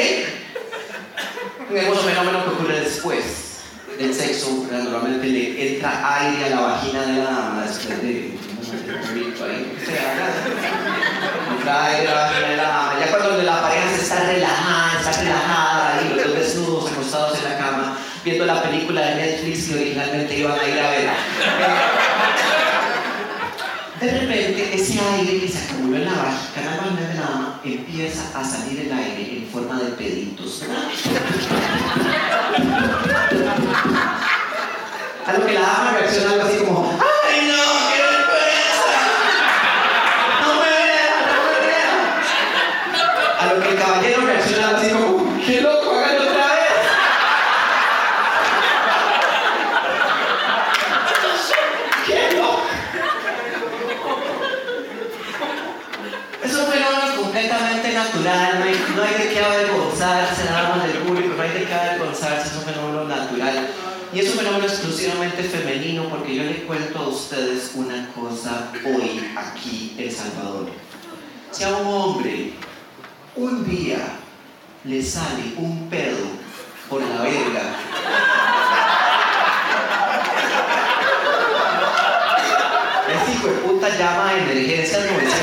Un 1.71 1.77
hermoso 1.77 2.01
fenómeno 2.01 2.43
que 2.43 2.49
ocurre 2.49 2.79
después 2.81 3.23
del 3.97 4.13
sexo. 4.13 4.65
¿verdad? 4.69 4.83
Normalmente 4.83 5.27
le 5.27 5.75
entra 5.75 6.15
aire 6.19 6.45
a 6.45 6.49
la 6.49 6.61
vagina 6.61 7.01
de 7.01 7.13
la 7.13 7.23
dama 7.23 7.65
después 7.67 8.01
de 8.01 8.09
ahí. 8.09 8.39
Entra 11.57 11.85
aire 11.85 12.07
a 12.07 12.13
la 12.13 12.21
vagina 12.21 12.49
de 12.49 12.57
la 12.57 12.63
dama. 12.63 12.93
Ya 12.99 13.17
cuando 13.17 13.43
la 13.43 13.61
pareja 13.61 13.89
se 13.95 14.01
está 14.03 14.23
relajada, 14.25 14.99
está 14.99 15.21
relajada 15.21 16.01
y 16.03 16.13
los 16.13 16.23
dos 16.23 16.35
desnudos 16.35 16.91
acostados 16.91 17.37
en 17.39 17.43
la 17.45 17.57
viendo 18.29 18.45
la 18.45 18.61
película 18.61 19.01
de 19.01 19.15
Netflix 19.15 19.69
que 19.69 19.75
originalmente 19.75 20.37
iban 20.37 20.59
a 20.59 20.67
ir 20.67 20.79
a 20.79 20.89
ver. 20.91 21.09
De 23.99 24.19
repente, 24.19 24.75
ese 24.75 24.99
aire 24.99 25.39
que 25.41 25.47
se 25.47 25.65
acumuló 25.65 25.97
en 25.97 26.05
la 26.05 26.11
vagina, 26.11 26.61
la 26.63 26.77
vagina 26.77 27.01
de 27.01 27.13
la 27.15 27.21
dama, 27.21 27.61
empieza 27.65 28.21
a 28.39 28.43
salir 28.43 28.81
el 28.81 28.93
aire 28.93 29.37
en 29.39 29.47
forma 29.47 29.79
de 29.79 29.91
peditos. 29.91 30.63
A 35.25 35.33
lo 35.33 35.45
que 35.45 35.53
la 35.53 35.61
dama 35.61 35.91
reacciona 35.99 36.31
algo 36.33 36.43
así 36.43 36.57
como, 36.59 36.91
¡ay 36.91 37.47
no, 37.47 37.63
qué 37.89 37.97
vergüenza! 38.09 38.97
¡No 40.41 40.49
me 40.55 40.69
veas, 40.69 41.17
no 41.27 41.37
me 41.49 41.57
veas! 41.67 41.97
A 43.39 43.41
lo 43.53 43.61
que 43.61 43.69
el 43.69 43.77
caballero 43.77 44.21
reacciona 44.25 44.67
algo 44.69 44.77
así 44.79 44.89
como, 44.91 45.09
¡qué 45.45 45.61
loco, 45.61 45.91
háganlo 45.91 46.23
otra 46.31 46.45
vez! 46.45 46.57
¡Qué 52.07 52.19
loco! 52.37 52.63
Es 56.43 56.53
un 56.55 56.65
fenómeno 56.71 57.15
completamente 57.21 57.93
natural, 57.93 58.59
no 58.59 58.65
hay, 58.65 58.73
no 58.95 59.03
hay 59.03 59.13
de 59.13 59.29
qué 59.31 59.39
avergonzarse, 59.45 60.45
nada 60.45 60.75
más 60.75 60.87
del 60.87 60.97
público, 61.03 61.35
no 61.37 61.43
hay 61.43 61.51
de 61.51 61.65
qué 61.65 61.73
avergonzarse, 61.73 62.47
es 62.47 62.55
un 62.55 62.63
fenómeno 62.63 63.03
natural. 63.03 63.67
Y 64.11 64.21
es 64.21 64.31
un 64.31 64.39
fenómeno 64.39 64.65
exclusivamente 64.65 65.43
femenino 65.43 66.09
porque 66.09 66.33
yo 66.35 66.41
le 66.43 66.58
cuento 66.69 66.99
a 66.99 67.07
ustedes 67.07 67.71
una 67.73 68.07
cosa 68.13 68.69
hoy 68.85 69.33
aquí 69.35 69.95
en 69.97 70.11
Salvador. 70.11 70.69
Si 71.49 71.63
a 71.63 71.69
un 71.69 71.87
hombre 71.87 72.53
un 73.35 73.67
día 73.67 73.97
le 74.83 75.01
sale 75.01 75.55
un 75.57 75.89
pedo 75.89 76.27
por 76.87 77.01
la 77.01 77.23
verga, 77.23 77.63
ese 83.15 83.31
hijo 83.31 83.47
de 83.47 83.53
puta 83.53 83.89
llama 83.89 84.29
a 84.29 84.37
emergencias 84.37 85.01
911. 85.11 85.35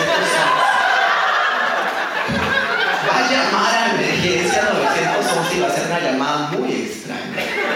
Va 3.10 3.18
a 3.18 3.22
llamar 3.28 3.74
a 3.74 3.90
emergencia 3.96 4.62
911 4.62 5.56
y 5.56 5.60
va 5.60 5.66
a 5.66 5.72
ser 5.72 5.86
una 5.88 5.98
llamada 5.98 6.50
muy 6.52 6.70
extraña. 6.70 7.66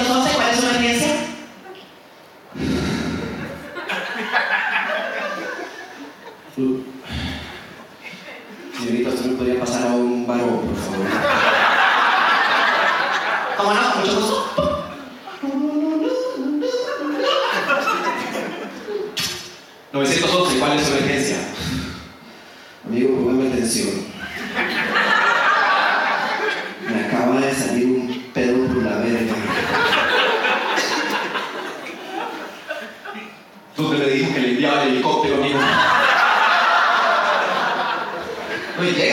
¿911 0.00 0.34
cuál 0.34 0.50
es 0.50 0.60
su 0.60 0.66
emergencia? 0.66 1.14
Señorita, 8.78 9.10
¿usted 9.10 9.26
me 9.26 9.36
podría 9.36 9.60
pasar 9.60 9.82
a 9.82 9.92
un 9.92 10.26
varón, 10.26 10.60
por 10.60 10.76
favor? 10.76 11.06
¿Cómo 13.56 13.74
no? 13.74 13.92
Con 13.92 14.00
mucho 14.00 14.14
gusto. 14.14 14.36
¿911 19.92 20.58
cuál 20.58 20.78
es 20.78 20.86
su 20.86 20.92
emergencia? 20.92 21.36
atención. 23.60 24.06
Me 26.88 27.04
acaba 27.04 27.40
de 27.40 27.54
salir 27.54 27.86
un 27.86 28.30
pedo 28.32 28.66
por 28.66 28.82
la 28.82 28.96
verga. 28.96 29.34
Donde 33.76 33.98
le 33.98 34.10
dijo 34.10 34.34
que 34.34 34.40
le 34.40 34.50
enviaba 34.50 34.82
el 34.82 34.88
helicóptero, 34.88 35.36
amigo. 35.36 35.58
Oye, 38.80 38.92
llega 38.94 39.09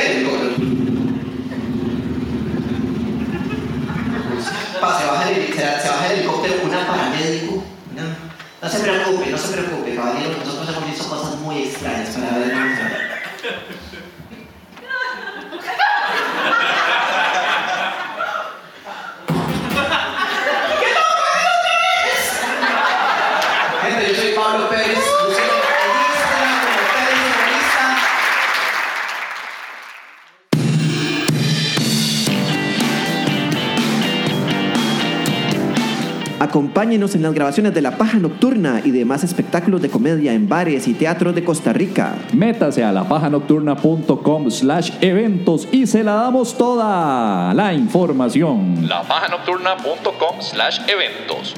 Acompáñenos 36.98 37.16
en 37.16 37.22
las 37.22 37.34
grabaciones 37.36 37.74
de 37.76 37.82
La 37.84 37.96
Paja 37.96 38.18
Nocturna 38.18 38.82
y 38.84 38.90
demás 38.90 39.24
espectáculos 39.24 39.84
de 39.84 39.90
comedia 39.90 40.34
en 40.34 40.50
bares 40.50 40.88
y 40.88 40.96
teatros 40.96 41.36
de 41.36 41.44
Costa 41.44 41.72
Rica. 41.72 42.16
Métase 42.34 42.84
a 42.84 42.92
lapajanocturna.com 42.92 44.50
slash 44.50 44.94
eventos 45.02 45.68
y 45.72 45.86
se 45.86 46.04
la 46.04 46.14
damos 46.14 46.58
toda 46.58 47.54
la 47.54 47.72
información. 47.76 48.88
lapajanocturna.com 48.88 50.42
slash 50.42 50.80
eventos. 50.88 51.54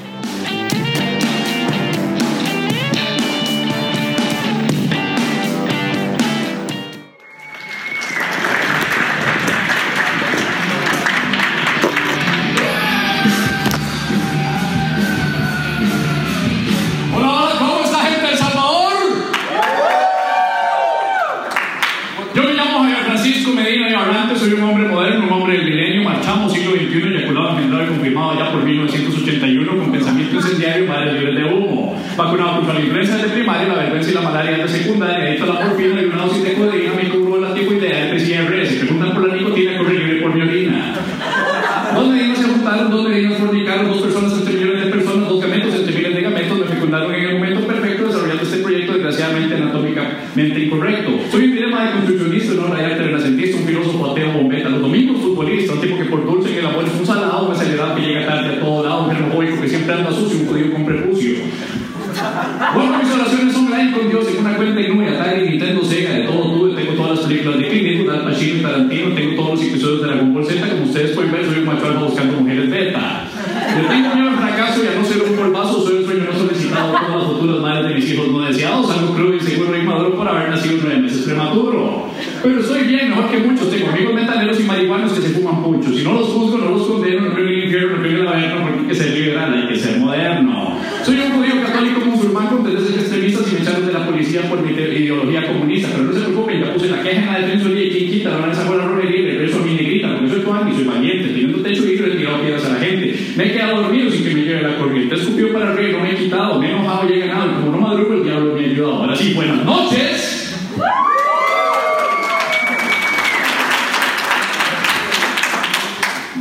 Lado, 59.60 59.66
un 59.66 59.66
germofóbico 59.66 59.66
que 59.66 59.68
siempre 59.68 59.94
anda 59.94 60.12
sucio, 60.12 60.38
un 60.40 60.46
judío 60.46 60.72
con 60.72 60.84
prepucio. 60.86 61.34
Bueno, 62.74 62.98
mis 62.98 63.12
oraciones 63.12 63.54
son 63.54 63.70
live 63.70 63.92
con 63.92 64.08
Dios 64.08 64.26
en 64.28 64.40
una 64.40 64.56
cuenta 64.56 64.80
en 64.80 64.96
Nube, 64.96 65.08
Atari, 65.08 65.50
Nintendo, 65.50 65.84
Sega, 65.84 66.12
de 66.12 66.24
todo 66.24 66.52
tuve, 66.52 66.74
tengo 66.74 66.92
todas 66.94 67.18
las 67.18 67.26
películas 67.26 67.58
de 67.58 67.68
Clint 67.68 67.86
Eastwood, 67.86 68.14
Al 68.14 68.24
Pacino 68.24 68.56
y 68.56 68.62
Tarantino, 68.62 69.14
tengo 69.14 69.34
todos 69.36 69.50
los 69.50 69.68
episodios 69.68 70.00
de 70.00 70.06
Dragon 70.08 70.34
Ball 70.34 70.44
Z, 70.44 70.68
como 70.68 70.82
ustedes 70.84 71.10
pueden 71.12 71.32
ver, 71.32 71.46
soy 71.46 71.58
un 71.60 71.66
macho 71.66 71.86
alfa 71.86 72.00
buscando 72.00 72.40
mujeres 72.40 72.70
beta. 72.70 73.28
Le 73.76 73.88
tengo 73.88 74.14
miedo 74.14 74.28
al 74.28 74.36
fracaso 74.36 74.84
y 74.84 74.88
a 74.88 74.98
no 74.98 75.04
ser 75.04 75.22
un 75.22 75.36
polvazo, 75.36 75.82
soy 75.82 75.96
el 75.98 76.04
sueño 76.04 76.24
no 76.30 76.38
solicitado 76.38 76.92
por 76.92 77.10
las 77.16 77.24
futuras 77.24 77.60
madres 77.60 77.88
de 77.88 77.94
mis 77.94 78.10
hijos 78.10 78.28
no 78.28 78.40
deseados, 78.40 78.90
algo 78.90 79.14
crudo 79.14 79.36
y 79.36 79.40
seguro 79.40 79.78
y 79.78 79.82
maduro 79.82 80.14
por 80.16 80.28
haber 80.28 80.50
nacido 80.50 80.78
nueve 80.82 81.00
meses 81.00 81.22
prematuro. 81.22 82.10
Pero 82.42 82.60
estoy 82.60 82.82
bien, 82.84 83.10
mejor 83.10 83.30
que 83.30 83.38
muchos, 83.38 83.70
tengo 83.70 83.88
amigos 83.88 84.14
metaleros 84.14 84.60
y 84.60 84.64
marihuanos 84.64 85.12
que 85.12 85.22
se 85.22 85.28
fuman 85.28 85.62
mucho. 85.62 85.90
Si 85.92 86.02
no 86.02 86.14
los 86.14 86.28
juzgo, 86.28 86.58
no 86.58 86.70
los 86.70 86.86
condeno, 86.86 87.28
no 87.28 87.34
que 89.70 89.78
ser 89.78 89.98
moderno. 89.98 90.78
Soy 91.04 91.16
un 91.20 91.32
judío 91.32 91.62
católico 91.64 92.00
musulmán 92.00 92.48
con 92.48 92.64
tendencias 92.64 92.98
extremistas 92.98 93.50
y 93.50 93.54
me 93.54 93.60
echaron 93.60 93.86
de 93.86 93.92
la 93.92 94.06
policía 94.06 94.42
por 94.48 94.62
mi 94.62 94.72
ideología 94.72 95.46
comunista. 95.46 95.88
Pero 95.92 96.04
no 96.04 96.12
se 96.12 96.20
preocupen, 96.20 96.60
ya 96.60 96.74
puse 96.74 96.88
la 96.88 97.02
queja 97.02 97.20
en 97.20 97.32
la 97.32 97.46
defensoría 97.46 97.84
y 97.84 97.90
quien 97.90 98.10
quita, 98.10 98.30
la 98.30 98.36
van 98.38 98.50
a 98.50 98.54
sacar 98.54 98.76
la 98.76 98.84
romería 98.86 99.20
y 99.20 99.26
regreso 99.26 99.58
a 99.58 99.64
mi 99.64 99.74
negrita, 99.74 100.14
porque 100.14 100.30
soy 100.30 100.42
Juan 100.42 100.68
y 100.68 100.74
soy 100.74 100.84
valiente, 100.84 101.28
teniendo 101.28 101.62
techo 101.62 101.86
y 101.86 101.94
he 101.94 102.16
tirado 102.16 102.40
piedras 102.40 102.64
a 102.64 102.68
la 102.70 102.80
gente. 102.80 103.18
Me 103.36 103.44
he 103.44 103.52
quedado 103.52 103.82
dormido 103.82 104.10
sin 104.10 104.24
que 104.24 104.34
me 104.34 104.42
lleve 104.42 104.62
la 104.62 104.76
corriente. 104.76 105.14
He 105.14 105.18
escupido 105.18 105.52
para 105.52 105.72
arriba 105.72 105.88
y 105.88 105.92
no 105.92 106.00
me 106.00 106.12
he 106.12 106.16
quitado, 106.16 106.60
me 106.60 106.66
he 106.66 106.70
enojado 106.70 107.08
y 107.08 107.12
he 107.12 107.26
ganado. 107.26 107.50
Y 107.50 107.54
como 107.54 107.72
no 107.72 107.78
madrugo, 107.78 108.14
el 108.14 108.24
diablo 108.24 108.54
me 108.54 108.60
ha 108.60 108.70
ayudado. 108.70 108.94
Ahora 108.94 109.16
sí, 109.16 109.32
buenas 109.34 109.64
noches. 109.64 110.36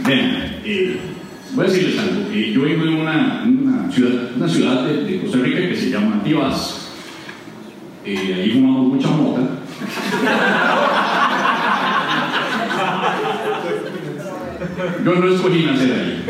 Vean, 0.06 0.56
eh, 0.66 0.98
voy 1.54 1.66
a 1.66 1.70
decirles 1.70 2.00
algo. 2.00 2.32
Eh, 2.32 2.52
yo 2.54 2.62
vengo 2.62 2.86
de 2.86 2.96
una, 2.96 3.46
ciudad, 3.92 4.32
una 4.36 4.48
ciudad 4.48 4.86
de, 4.86 5.20
Costa 5.22 5.38
Rica 5.40 5.60
que 5.70 5.76
se 5.76 5.90
llama 5.90 6.24
Tibás. 6.24 6.92
Eh, 8.06 8.34
ahí 8.36 8.52
fumamos 8.52 8.94
mucha 8.94 9.08
mota. 9.10 9.42
Yo 15.06 15.16
no 15.16 15.28
escogí 15.28 15.64
nacer 15.66 15.92
ahí. 15.92 16.24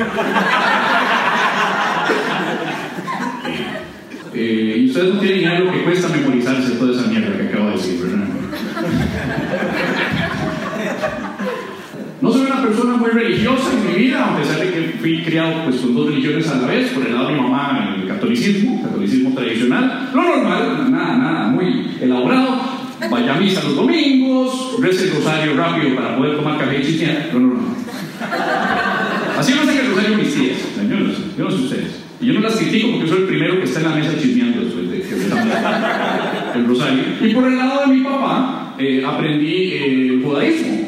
Eh, 4.31 4.75
y 4.77 4.87
ustedes 4.89 5.15
no 5.15 5.19
tienen 5.19 5.65
lo 5.65 5.71
que 5.71 5.83
cuesta 5.83 6.07
memorizarse 6.07 6.71
toda 6.73 6.93
esa 6.93 7.09
mierda 7.09 7.35
que 7.35 7.47
acabo 7.47 7.71
de 7.71 7.75
decir, 7.77 7.99
¿verdad? 7.99 8.27
Persona 12.69 12.97
muy 12.97 13.09
religiosa 13.09 13.71
en 13.73 13.87
mi 13.87 14.03
vida, 14.03 14.23
a 14.23 14.37
pesar 14.37 14.59
de 14.59 14.71
que 14.71 14.97
fui 14.99 15.23
criado 15.23 15.63
pues, 15.65 15.77
con 15.77 15.95
dos 15.95 16.05
religiones 16.05 16.47
a 16.49 16.57
la 16.57 16.67
vez, 16.67 16.91
por 16.91 17.03
el 17.03 17.15
lado 17.15 17.29
de 17.29 17.33
mi 17.33 17.41
mamá 17.41 17.95
el 17.97 18.07
catolicismo, 18.07 18.83
catolicismo 18.83 19.33
tradicional, 19.33 20.11
lo 20.13 20.21
normal, 20.21 20.91
nada, 20.91 21.17
nada, 21.17 21.47
muy 21.47 21.97
elaborado, 21.99 22.61
vaya 23.09 23.33
misa 23.39 23.63
los 23.63 23.75
domingos, 23.75 24.77
reza 24.79 25.03
el 25.03 25.15
rosario 25.15 25.57
rápido 25.57 25.95
para 25.95 26.15
poder 26.15 26.35
tomar 26.35 26.59
café 26.59 26.79
y 26.79 26.85
chismear, 26.85 27.29
lo 27.33 27.39
normal. 27.39 27.75
Así 29.39 29.53
no 29.55 29.63
sé 29.63 29.79
el 29.79 29.89
rosario 29.89 30.17
mis 30.17 30.35
tías, 30.35 30.57
yo 30.87 30.99
no 30.99 31.11
sé, 31.11 31.21
yo 31.39 31.43
no 31.45 31.49
sé 31.49 31.57
ustedes. 31.57 32.03
Y 32.21 32.27
yo 32.27 32.33
no 32.33 32.41
las 32.41 32.55
critico 32.55 32.91
porque 32.91 33.07
soy 33.07 33.17
el 33.19 33.27
primero 33.27 33.57
que 33.57 33.63
está 33.63 33.79
en 33.79 33.85
la 33.85 33.95
mesa 33.95 34.11
chismeando 34.21 34.61
después 34.63 34.91
de 34.91 35.01
que 35.01 36.59
el 36.59 36.67
rosario. 36.67 37.03
Y 37.21 37.33
por 37.33 37.47
el 37.47 37.57
lado 37.57 37.81
de 37.81 37.87
mi 37.95 38.03
papá, 38.03 38.75
eh, 38.77 39.03
aprendí 39.05 39.71
eh, 39.73 40.21
judaísmo, 40.23 40.78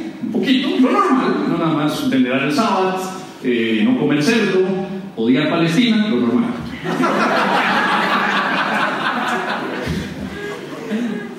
lo 0.45 0.91
normal, 0.91 1.45
no 1.49 1.57
nada 1.57 1.73
más 1.73 2.09
venerar 2.09 2.43
el 2.43 2.53
sábado, 2.53 2.99
eh, 3.43 3.81
no 3.83 3.97
comer 3.97 4.23
cerdo, 4.23 4.61
odiar 5.15 5.49
Palestina, 5.49 6.07
lo 6.09 6.17
normal. 6.17 6.51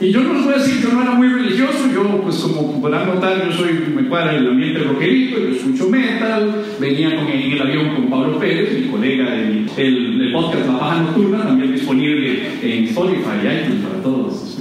Y 0.02 0.10
yo 0.10 0.20
no 0.24 0.34
les 0.34 0.44
voy 0.44 0.54
a 0.54 0.56
decir 0.58 0.84
que 0.84 0.92
no 0.92 1.00
era 1.00 1.12
muy 1.12 1.28
religioso, 1.28 1.86
yo 1.94 2.22
pues 2.22 2.36
como 2.38 2.80
podrán 2.80 3.06
notar, 3.06 3.46
yo 3.46 3.52
soy, 3.52 3.84
me 3.94 4.08
cuadra 4.08 4.34
el 4.34 4.48
ambiente 4.48 4.80
rockerito, 4.80 5.38
yo 5.38 5.54
escucho 5.54 5.88
metal, 5.88 6.64
venía 6.80 7.14
con, 7.14 7.28
en 7.28 7.52
el 7.52 7.62
avión 7.62 7.94
con 7.94 8.10
Pablo 8.10 8.36
Pérez, 8.40 8.80
mi 8.80 8.88
colega 8.88 9.30
del 9.30 9.70
el, 9.76 10.20
el 10.20 10.32
podcast 10.32 10.66
La 10.66 10.80
Paja 10.80 11.02
Nocturna, 11.02 11.44
también 11.44 11.72
disponible 11.72 12.50
en 12.62 12.84
Spotify 12.86 13.30
y 13.44 13.46
iTunes 13.46 13.86
para 13.86 14.02
todos. 14.02 14.58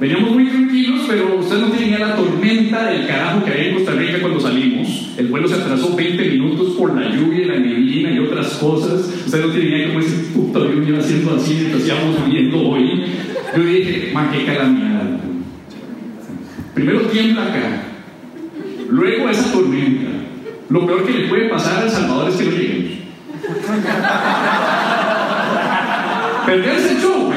Veníamos 0.00 0.30
muy 0.30 0.46
tranquilos, 0.46 1.02
pero 1.06 1.36
usted 1.36 1.58
no 1.58 1.68
tenía 1.68 1.98
la 1.98 2.16
tormenta 2.16 2.86
del 2.86 3.06
carajo 3.06 3.44
que 3.44 3.50
había 3.50 3.68
en 3.68 3.74
Costa 3.74 3.92
Rica 3.92 4.18
cuando 4.22 4.40
salimos. 4.40 5.10
El 5.18 5.26
vuelo 5.26 5.46
se 5.46 5.56
atrasó 5.56 5.94
20 5.94 6.24
minutos 6.24 6.70
por 6.70 6.98
la 6.98 7.14
lluvia 7.14 7.42
y 7.42 7.44
la 7.44 7.58
neblina 7.58 8.10
y 8.10 8.18
otras 8.18 8.54
cosas. 8.54 9.12
Usted 9.26 9.44
no 9.44 9.52
tenía 9.52 9.88
como 9.88 10.00
ese 10.00 10.16
puto 10.32 10.58
avión 10.58 10.88
iba 10.88 11.00
haciendo 11.00 11.34
así 11.34 11.52
mientras 11.52 11.86
íbamos 11.86 12.16
subiendo 12.16 12.60
hoy. 12.66 13.02
Yo 13.54 13.62
dije, 13.62 14.10
ma, 14.14 14.30
qué 14.30 14.46
calamidad. 14.46 15.20
Primero 16.72 17.00
tiembla 17.02 17.42
acá, 17.42 17.82
luego 18.88 19.28
esa 19.28 19.52
tormenta. 19.52 20.10
Lo 20.70 20.86
peor 20.86 21.04
que 21.04 21.12
le 21.12 21.28
puede 21.28 21.50
pasar 21.50 21.82
a 21.82 21.84
El 21.84 21.90
Salvador 21.90 22.30
es 22.30 22.36
que 22.36 22.44
no 22.44 22.50
lleguemos. 22.52 22.90
Perderse 26.46 26.92
el 26.92 27.00
show. 27.02 27.29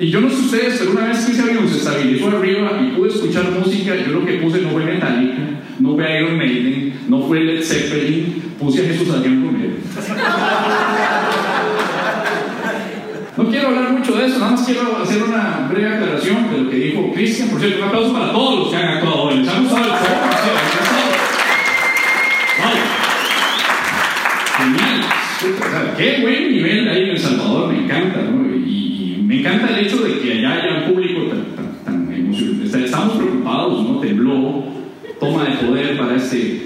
Y 0.00 0.08
yo 0.10 0.22
no 0.22 0.30
sé 0.30 0.36
ustedes, 0.36 0.78
pero 0.78 0.92
una 0.92 1.08
vez 1.08 1.26
que 1.26 1.32
ese 1.32 1.42
avión 1.42 1.68
se 1.68 1.76
estabilizó 1.76 2.28
arriba 2.28 2.80
y 2.80 2.96
pude 2.96 3.10
escuchar 3.10 3.50
música, 3.50 3.94
yo 3.94 4.12
lo 4.12 4.24
que 4.24 4.38
puse 4.38 4.62
no 4.62 4.70
fue 4.70 4.82
Metallica, 4.86 5.42
no 5.78 5.94
fue 5.94 6.20
Iron 6.20 6.38
Maiden, 6.38 6.94
no 7.06 7.20
fue 7.20 7.40
Led 7.40 7.62
Zeppelin, 7.62 8.54
puse 8.58 8.82
a 8.82 8.88
Jesús 8.88 9.10
Adrián 9.10 9.44
Romero. 9.44 9.74
No 13.36 13.48
quiero 13.50 13.68
hablar 13.68 13.92
mucho 13.92 14.16
de 14.16 14.26
eso, 14.26 14.38
nada 14.38 14.52
más 14.52 14.64
quiero 14.64 15.02
hacer 15.02 15.22
una 15.22 15.68
breve 15.70 15.94
aclaración 15.94 16.50
de 16.50 16.58
lo 16.62 16.70
que 16.70 16.76
dijo 16.76 17.12
Cristian. 17.12 17.50
Por 17.50 17.60
cierto, 17.60 17.82
un 17.82 17.88
aplauso 17.88 18.12
para 18.14 18.32
todos 18.32 18.58
los 18.58 18.68
que 18.70 18.76
han 18.76 18.88
actuado 18.88 19.22
hoy. 19.22 19.36
Les 19.36 19.48
han 19.48 19.62
gustado 19.64 19.84
el 19.84 19.90
juego. 19.90 20.16
Genial. 24.56 25.00
O 25.42 25.70
sea, 25.70 25.94
qué 25.96 26.20
buen 26.22 26.52
nivel 26.52 26.88
hay 26.88 27.02
en 27.02 27.10
El 27.10 27.18
Salvador, 27.18 27.72
me 27.72 27.84
encanta, 27.84 28.22
¿no? 28.22 28.54
Y, 28.56 29.24
y 29.29 29.29
me 29.40 29.48
encanta 29.48 29.78
el 29.78 29.86
hecho 29.86 29.96
de 29.98 30.18
que 30.18 30.32
allá 30.32 30.52
haya 30.52 30.84
un 30.84 30.92
público 30.92 31.22
tan, 31.28 31.44
tan, 31.56 31.84
tan 31.84 32.14
emocionado. 32.14 32.84
Estamos 32.84 33.16
preocupados, 33.16 33.88
¿no? 33.88 34.00
Tembló, 34.00 34.64
toma 35.18 35.44
de 35.44 35.66
poder 35.66 35.96
para 35.96 36.16
este 36.16 36.56
eh, 36.56 36.62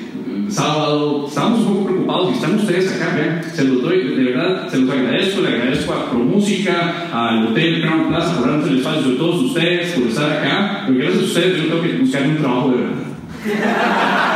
sábado. 0.48 1.26
Estamos 1.28 1.60
un 1.60 1.66
poco 1.66 1.84
preocupados 1.86 2.30
y 2.30 2.34
están 2.34 2.54
ustedes 2.56 3.00
acá, 3.00 3.14
vean. 3.14 3.44
Se 3.44 3.64
los 3.64 3.80
doy, 3.80 4.16
de 4.16 4.24
verdad, 4.24 4.68
se 4.68 4.78
los 4.78 4.90
agradezco. 4.90 5.42
Le 5.42 5.48
agradezco 5.48 5.92
a 5.92 6.10
ProMúsica, 6.10 7.10
al 7.12 7.46
Hotel 7.46 7.80
Crown 7.80 8.08
Plaza 8.08 8.38
por 8.38 8.48
darnos 8.48 8.68
el 8.68 8.78
espacio, 8.78 9.02
sobre 9.02 9.16
todos 9.16 9.42
ustedes 9.42 9.92
por 9.92 10.08
estar 10.08 10.32
acá. 10.32 10.82
Porque 10.86 11.02
gracias 11.02 11.22
a 11.22 11.26
ustedes 11.26 11.56
yo 11.56 11.64
tengo 11.68 11.82
que 11.82 11.98
buscar 11.98 12.26
un 12.26 12.36
trabajo 12.38 12.70
de 12.70 12.76
verdad. 12.76 13.04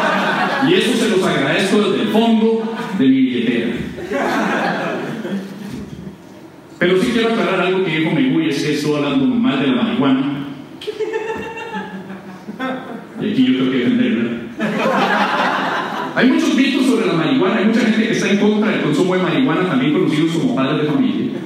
Y 0.68 0.74
eso 0.74 0.92
se 0.92 1.08
los 1.10 1.24
agradezco 1.24 1.78
desde 1.78 2.02
el 2.02 2.08
fondo 2.08 2.74
de 2.98 3.06
mi 3.06 3.20
billetera. 3.20 3.72
Pero 6.78 7.02
sí 7.02 7.10
quiero 7.12 7.30
aclarar 7.30 7.60
algo 7.60 7.84
que 7.84 7.98
dijo 7.98 8.12
Megui, 8.12 8.50
es 8.50 8.62
que 8.62 8.74
estoy 8.74 8.87
hablando 8.98 9.26
mal 9.26 9.60
de 9.60 9.68
la 9.68 9.82
marihuana. 9.82 10.46
Y 13.20 13.32
aquí 13.32 13.46
yo 13.46 13.58
tengo 13.58 13.70
que 13.72 13.78
defenderla. 13.78 14.30
Hay 16.14 16.26
muchos 16.28 16.54
mitos 16.54 16.86
sobre 16.86 17.06
la 17.06 17.12
marihuana, 17.12 17.56
hay 17.58 17.66
mucha 17.66 17.80
gente 17.80 18.06
que 18.06 18.12
está 18.12 18.30
en 18.30 18.38
contra 18.38 18.70
del 18.72 18.82
consumo 18.82 19.14
de 19.14 19.22
marihuana, 19.22 19.68
también 19.68 19.92
conocidos 19.92 20.32
como 20.32 20.54
padres 20.54 20.82
de 20.82 20.88
familia. 20.88 21.38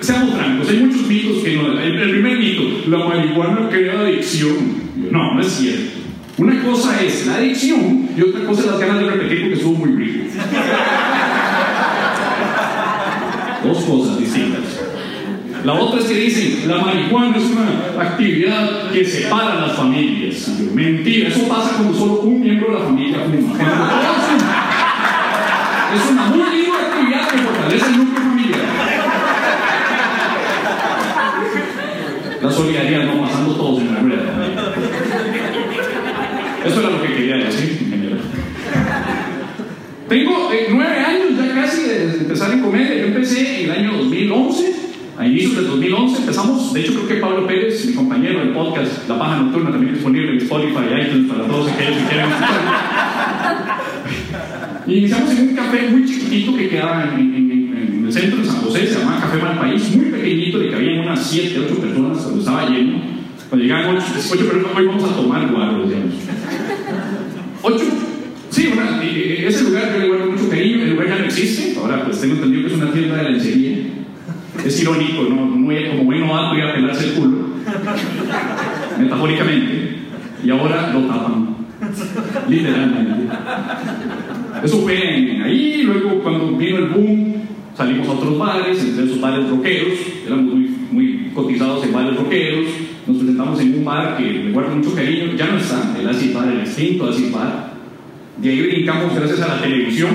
Seamos 0.00 0.34
francos, 0.34 0.68
hay 0.70 0.78
muchos 0.78 1.06
mitos 1.06 1.42
que 1.42 1.56
no. 1.56 1.80
El 1.80 2.10
primer 2.10 2.38
mito, 2.38 2.62
la 2.88 2.98
marihuana 3.04 3.68
crea 3.68 4.00
adicción. 4.00 4.56
No, 5.10 5.34
no 5.34 5.40
es 5.40 5.48
cierto. 5.48 5.96
Una 6.38 6.62
cosa 6.62 7.02
es 7.02 7.26
la 7.26 7.36
adicción 7.36 8.10
y 8.16 8.20
otra 8.20 8.44
cosa 8.44 8.60
es 8.60 8.66
las 8.66 8.78
ganas 8.78 8.98
de 9.00 9.10
repetir 9.10 9.40
porque 9.40 9.54
estuvo 9.54 9.74
muy 9.74 10.04
rico. 10.04 10.24
Cosas 13.86 14.18
distintas. 14.18 14.80
La 15.64 15.74
otra 15.74 16.00
es 16.00 16.06
que 16.06 16.14
dicen, 16.14 16.68
la 16.68 16.78
marihuana 16.78 17.36
es 17.36 17.44
una 17.44 18.02
actividad 18.02 18.90
que 18.90 19.04
separa 19.04 19.66
las 19.66 19.76
familias. 19.76 20.48
Mentira, 20.74 21.28
eso 21.28 21.48
pasa 21.48 21.76
cuando 21.76 21.96
solo 21.96 22.20
un 22.20 22.40
miembro 22.40 22.72
de 22.72 22.78
la 22.78 22.84
familia 22.84 23.18
fuma. 23.20 23.54
Es 25.94 26.10
una 26.10 26.26
muy 26.26 26.38
linda 26.38 26.78
actividad 26.88 27.28
que 27.28 27.38
fortalece 27.38 27.86
el 27.86 27.96
núcleo 27.98 28.22
familiar. 28.22 28.60
La 32.42 32.50
solidaridad, 32.50 33.04
no 33.04 33.22
pasando 33.22 33.54
todos 33.54 33.80
en 33.80 33.94
la 33.94 34.00
rueda. 34.00 34.22
Eso 36.64 36.80
era 36.80 36.90
lo 36.90 37.02
que 37.02 37.14
quería 37.14 37.36
decir. 37.36 37.86
Tengo 40.08 40.52
eh, 40.52 40.68
nueve 40.70 40.98
años 41.00 41.36
ya 41.36 41.54
casi 41.54 41.82
de 41.82 42.04
empezar 42.18 42.52
en 42.52 42.60
comedia. 42.60 42.94
Yo 42.94 43.06
empecé 43.06 43.64
en 43.64 43.70
el 43.70 43.76
año 43.76 43.98
2011, 43.98 44.72
a 45.18 45.26
inicios 45.26 45.56
del 45.56 45.66
2011. 45.66 46.25
Empezamos, 46.36 46.74
de 46.74 46.80
hecho, 46.82 46.92
creo 46.92 47.08
que 47.08 47.14
Pablo 47.14 47.46
Pérez, 47.46 47.86
mi 47.86 47.94
compañero 47.94 48.40
del 48.40 48.50
podcast 48.50 49.08
La 49.08 49.18
Paja 49.18 49.38
Nocturna, 49.38 49.70
también 49.70 49.94
disponible 49.94 50.32
en 50.32 50.36
Spotify 50.36 50.80
y 50.90 51.00
iTunes 51.00 51.32
para 51.32 51.46
todos 51.48 51.70
aquellos 51.72 51.96
que 51.96 52.08
quieran. 52.10 52.28
Y 54.86 54.98
iniciamos 54.98 55.30
en 55.32 55.48
un 55.48 55.56
café 55.56 55.88
muy 55.90 56.04
chiquitito 56.04 56.54
que 56.54 56.68
quedaba 56.68 57.04
en, 57.14 57.20
en- 57.20 57.50
en- 57.50 57.76
en 57.98 58.04
el 58.06 58.12
centro 58.12 58.38
de 58.38 58.44
San 58.44 58.56
José, 58.60 58.86
se 58.86 58.98
llamaba 59.00 59.20
Café 59.22 59.38
Malpaís, 59.42 59.96
muy 59.96 60.04
pequeñito, 60.10 60.58
le 60.58 60.70
cabían 60.70 61.00
unas 61.00 61.26
7, 61.26 61.58
8 61.66 61.74
personas 61.80 62.18
cuando 62.18 62.38
estaba 62.38 62.68
lleno. 62.68 63.00
Cuando 63.48 63.64
llegaban 63.66 63.96
8, 63.96 64.04
personas, 64.06 64.76
hoy 64.76 64.86
vamos 64.86 65.04
a 65.04 65.16
tomar 65.16 65.48
guaro, 65.50 65.82
digamos. 65.88 66.14
8, 67.62 67.84
sí, 68.50 68.70
bueno, 68.74 69.02
y- 69.02 69.06
y- 69.06 69.44
ese 69.46 69.64
lugar 69.64 69.90
yo 69.94 69.98
le 70.00 70.08
guardo 70.08 70.30
mucho 70.32 70.48
cariño, 70.50 70.82
el 70.84 70.90
lugar 70.90 71.08
ya 71.08 71.18
no 71.18 71.24
existe, 71.24 71.76
ahora 71.80 72.04
pues 72.04 72.20
tengo 72.20 72.34
entendido 72.34 72.68
que 72.68 72.74
es 72.74 72.80
una 72.80 72.92
tienda 72.92 73.16
de 73.16 73.30
lencería. 73.30 73.76
Es 74.64 74.80
irónico, 74.82 75.22
¿no? 75.28 75.34
Muy, 75.46 75.88
como 75.90 76.04
buen 76.04 76.20
novato 76.20 76.56
ir 76.56 76.62
a 76.64 76.74
pelarse 76.74 77.08
el 77.08 77.12
culo, 77.14 77.38
metafóricamente, 78.98 79.96
y 80.44 80.50
ahora 80.50 80.92
lo 80.94 81.00
tapan, 81.02 81.56
literalmente. 82.48 83.26
Eso 84.66 84.80
fue 84.80 84.98
ahí, 85.44 85.82
luego 85.84 86.18
cuando 86.24 86.56
vino 86.56 86.78
el 86.78 86.86
boom, 86.86 87.34
salimos 87.76 88.08
a 88.08 88.12
otros 88.14 88.36
bares, 88.36 88.82
entre 88.82 89.04
esos 89.04 89.20
bares 89.20 89.48
rockeros, 89.48 89.92
éramos 90.26 90.54
muy, 90.54 90.70
muy 90.90 91.30
cotizados 91.32 91.84
en 91.84 91.92
bares 91.92 92.16
rockeros, 92.16 92.64
nos 93.06 93.16
presentamos 93.18 93.60
en 93.60 93.78
un 93.78 93.84
bar 93.84 94.16
que 94.16 94.24
le 94.24 94.50
guardo 94.50 94.74
mucho 94.74 94.92
cariño, 94.92 95.36
ya 95.36 95.46
no 95.52 95.58
está, 95.58 95.94
el 95.96 96.08
Acid 96.08 96.34
Bar, 96.34 96.48
el 96.48 96.60
extinto 96.62 97.08
Acid 97.08 97.32
Bar. 97.32 97.74
De 98.38 98.50
ahí 98.50 98.62
brincamos 98.62 99.14
gracias 99.14 99.40
a 99.42 99.54
la 99.54 99.62
televisión, 99.62 100.10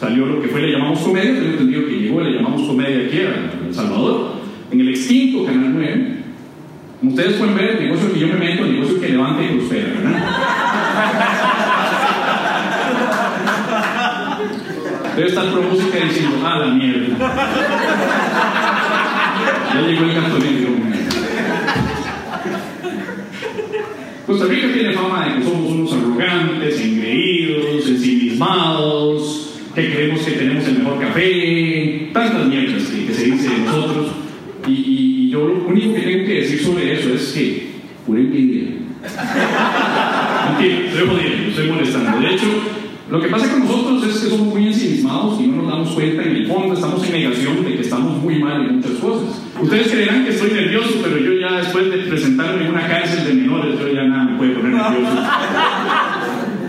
salió 0.00 0.26
lo 0.26 0.42
que 0.42 0.48
fue 0.48 0.62
Le 0.62 0.72
Llamamos 0.72 0.98
Comedia, 0.98 1.34
tengo 1.34 1.50
entendido 1.50 1.86
que 1.86 1.92
llegó 1.92 2.22
Le 2.22 2.32
Llamamos 2.32 2.62
Comedia 2.62 3.06
aquí 3.06 3.18
a 3.18 3.66
El 3.68 3.72
Salvador, 3.72 4.32
en 4.72 4.80
el 4.80 4.88
extinto 4.88 5.44
Canal 5.44 5.74
9. 5.74 6.16
Como 6.98 7.12
ustedes 7.12 7.34
pueden 7.34 7.54
ver, 7.54 7.70
el 7.76 7.84
negocio 7.84 8.12
que 8.12 8.18
yo 8.18 8.26
me 8.26 8.34
meto, 8.34 8.64
el 8.64 8.72
negocio 8.72 9.00
que 9.00 9.08
levanta 9.10 9.44
y 9.44 9.58
prospera, 9.58 9.88
¿verdad? 9.94 11.86
Debe 15.20 15.28
estar 15.32 15.52
pro 15.52 15.60
música 15.60 15.98
diciendo, 16.02 16.38
ah, 16.42 16.58
la 16.60 16.68
mierda. 16.72 17.14
Ya 19.74 19.80
llegó 19.86 20.04
el 20.06 20.14
cartonero. 20.14 20.70
Costa 24.26 24.44
Rica 24.46 24.68
tiene 24.72 24.94
fama 24.94 25.26
de 25.26 25.34
que 25.36 25.42
somos 25.44 25.72
unos 25.72 25.92
arrogantes, 25.92 26.80
engreídos, 26.80 27.86
ensimismados, 27.86 29.60
que 29.74 29.92
creemos 29.92 30.20
que 30.20 30.30
tenemos 30.32 30.66
el 30.68 30.78
mejor 30.78 31.00
café, 31.00 32.08
tantas 32.14 32.46
mierdas 32.46 32.84
que, 32.84 33.06
que 33.06 33.12
se 33.12 33.24
dice 33.26 33.48
de 33.50 33.58
nosotros. 33.58 34.12
Y, 34.66 34.70
y- 34.72 35.26
y 35.26 35.30
yo 35.30 35.46
lo 35.46 35.66
único 35.66 35.94
que 35.96 36.00
tengo 36.00 36.24
que 36.24 36.34
decir 36.40 36.62
sobre 36.62 36.94
eso 36.98 37.12
es 37.12 37.32
que, 37.34 37.66
pura 38.06 38.20
envidia. 38.20 38.70
Mentira, 40.58 40.78
estoy 40.88 41.06
jodiendo, 41.08 41.48
estoy 41.50 41.68
molestando. 41.72 42.20
De 42.20 42.34
hecho, 42.34 42.46
lo 43.10 43.20
que 43.20 43.28
pasa 43.28 43.50
con 43.50 43.60
nosotros 43.60 44.04
es 44.04 44.20
que 44.20 44.30
somos 44.30 44.54
muy 44.54 44.68
ensimismados 44.68 45.40
y 45.40 45.48
no 45.48 45.62
nos 45.62 45.72
damos 45.72 45.88
cuenta 45.90 46.22
en 46.22 46.36
el 46.36 46.46
fondo, 46.46 46.74
estamos 46.74 47.04
en 47.04 47.12
negación 47.12 47.64
de 47.64 47.74
que 47.74 47.80
estamos 47.80 48.22
muy 48.22 48.38
mal 48.38 48.66
en 48.66 48.76
muchas 48.76 48.92
cosas. 48.92 49.42
Ustedes 49.60 49.88
creerán 49.88 50.24
que 50.24 50.30
estoy 50.30 50.52
nervioso, 50.52 51.00
pero 51.02 51.18
yo 51.18 51.32
ya 51.40 51.58
después 51.58 51.90
de 51.90 51.98
presentarme 51.98 52.66
en 52.66 52.70
una 52.70 52.86
cárcel 52.86 53.26
de 53.26 53.34
menores, 53.34 53.78
yo 53.80 53.88
ya 53.92 54.04
nada 54.04 54.24
me 54.30 54.38
puede 54.38 54.52
poner 54.52 54.72
nervioso. 54.74 55.22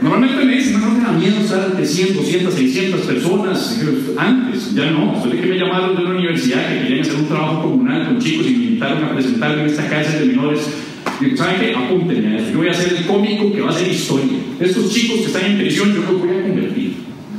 Normalmente 0.02 0.46
me 0.46 0.56
dicen, 0.56 0.82
no, 0.82 0.88
no 0.90 1.14
miedo 1.14 1.42
estar 1.42 1.64
ante 1.64 1.86
100, 1.86 2.16
200, 2.16 2.54
600 2.56 3.02
personas. 3.02 3.80
Antes, 4.18 4.74
ya 4.74 4.90
no. 4.90 5.12
Después 5.12 5.34
de 5.34 5.42
que 5.42 5.48
me 5.48 5.58
llamaron 5.60 5.96
de 5.96 6.02
una 6.02 6.16
universidad 6.16 6.68
que 6.70 6.82
querían 6.82 7.02
hacer 7.02 7.16
un 7.18 7.28
trabajo 7.28 7.62
comunal 7.62 8.08
con 8.08 8.20
chicos 8.20 8.48
y 8.48 8.50
me 8.50 8.64
invitaron 8.64 9.04
a 9.04 9.14
presentarme 9.14 9.62
en 9.62 9.68
esta 9.68 9.88
cárcel 9.88 10.28
de 10.28 10.36
menores, 10.36 10.91
¿saben 11.36 11.60
qué? 11.60 11.76
Apúntenme 11.76 12.36
a 12.36 12.40
eso. 12.40 12.52
Yo 12.52 12.58
voy 12.60 12.70
a 12.70 12.74
ser 12.74 12.94
el 12.94 13.06
cómico 13.06 13.52
que 13.54 13.62
va 13.62 13.70
a 13.70 13.72
hacer 13.72 13.92
historia. 13.92 14.38
Estos 14.60 14.90
chicos 14.94 15.20
que 15.20 15.26
están 15.26 15.46
en 15.46 15.58
prisión, 15.58 15.94
yo 15.94 16.02
los 16.02 16.22
voy 16.22 16.30
a 16.30 16.42
convertir. 16.42 16.94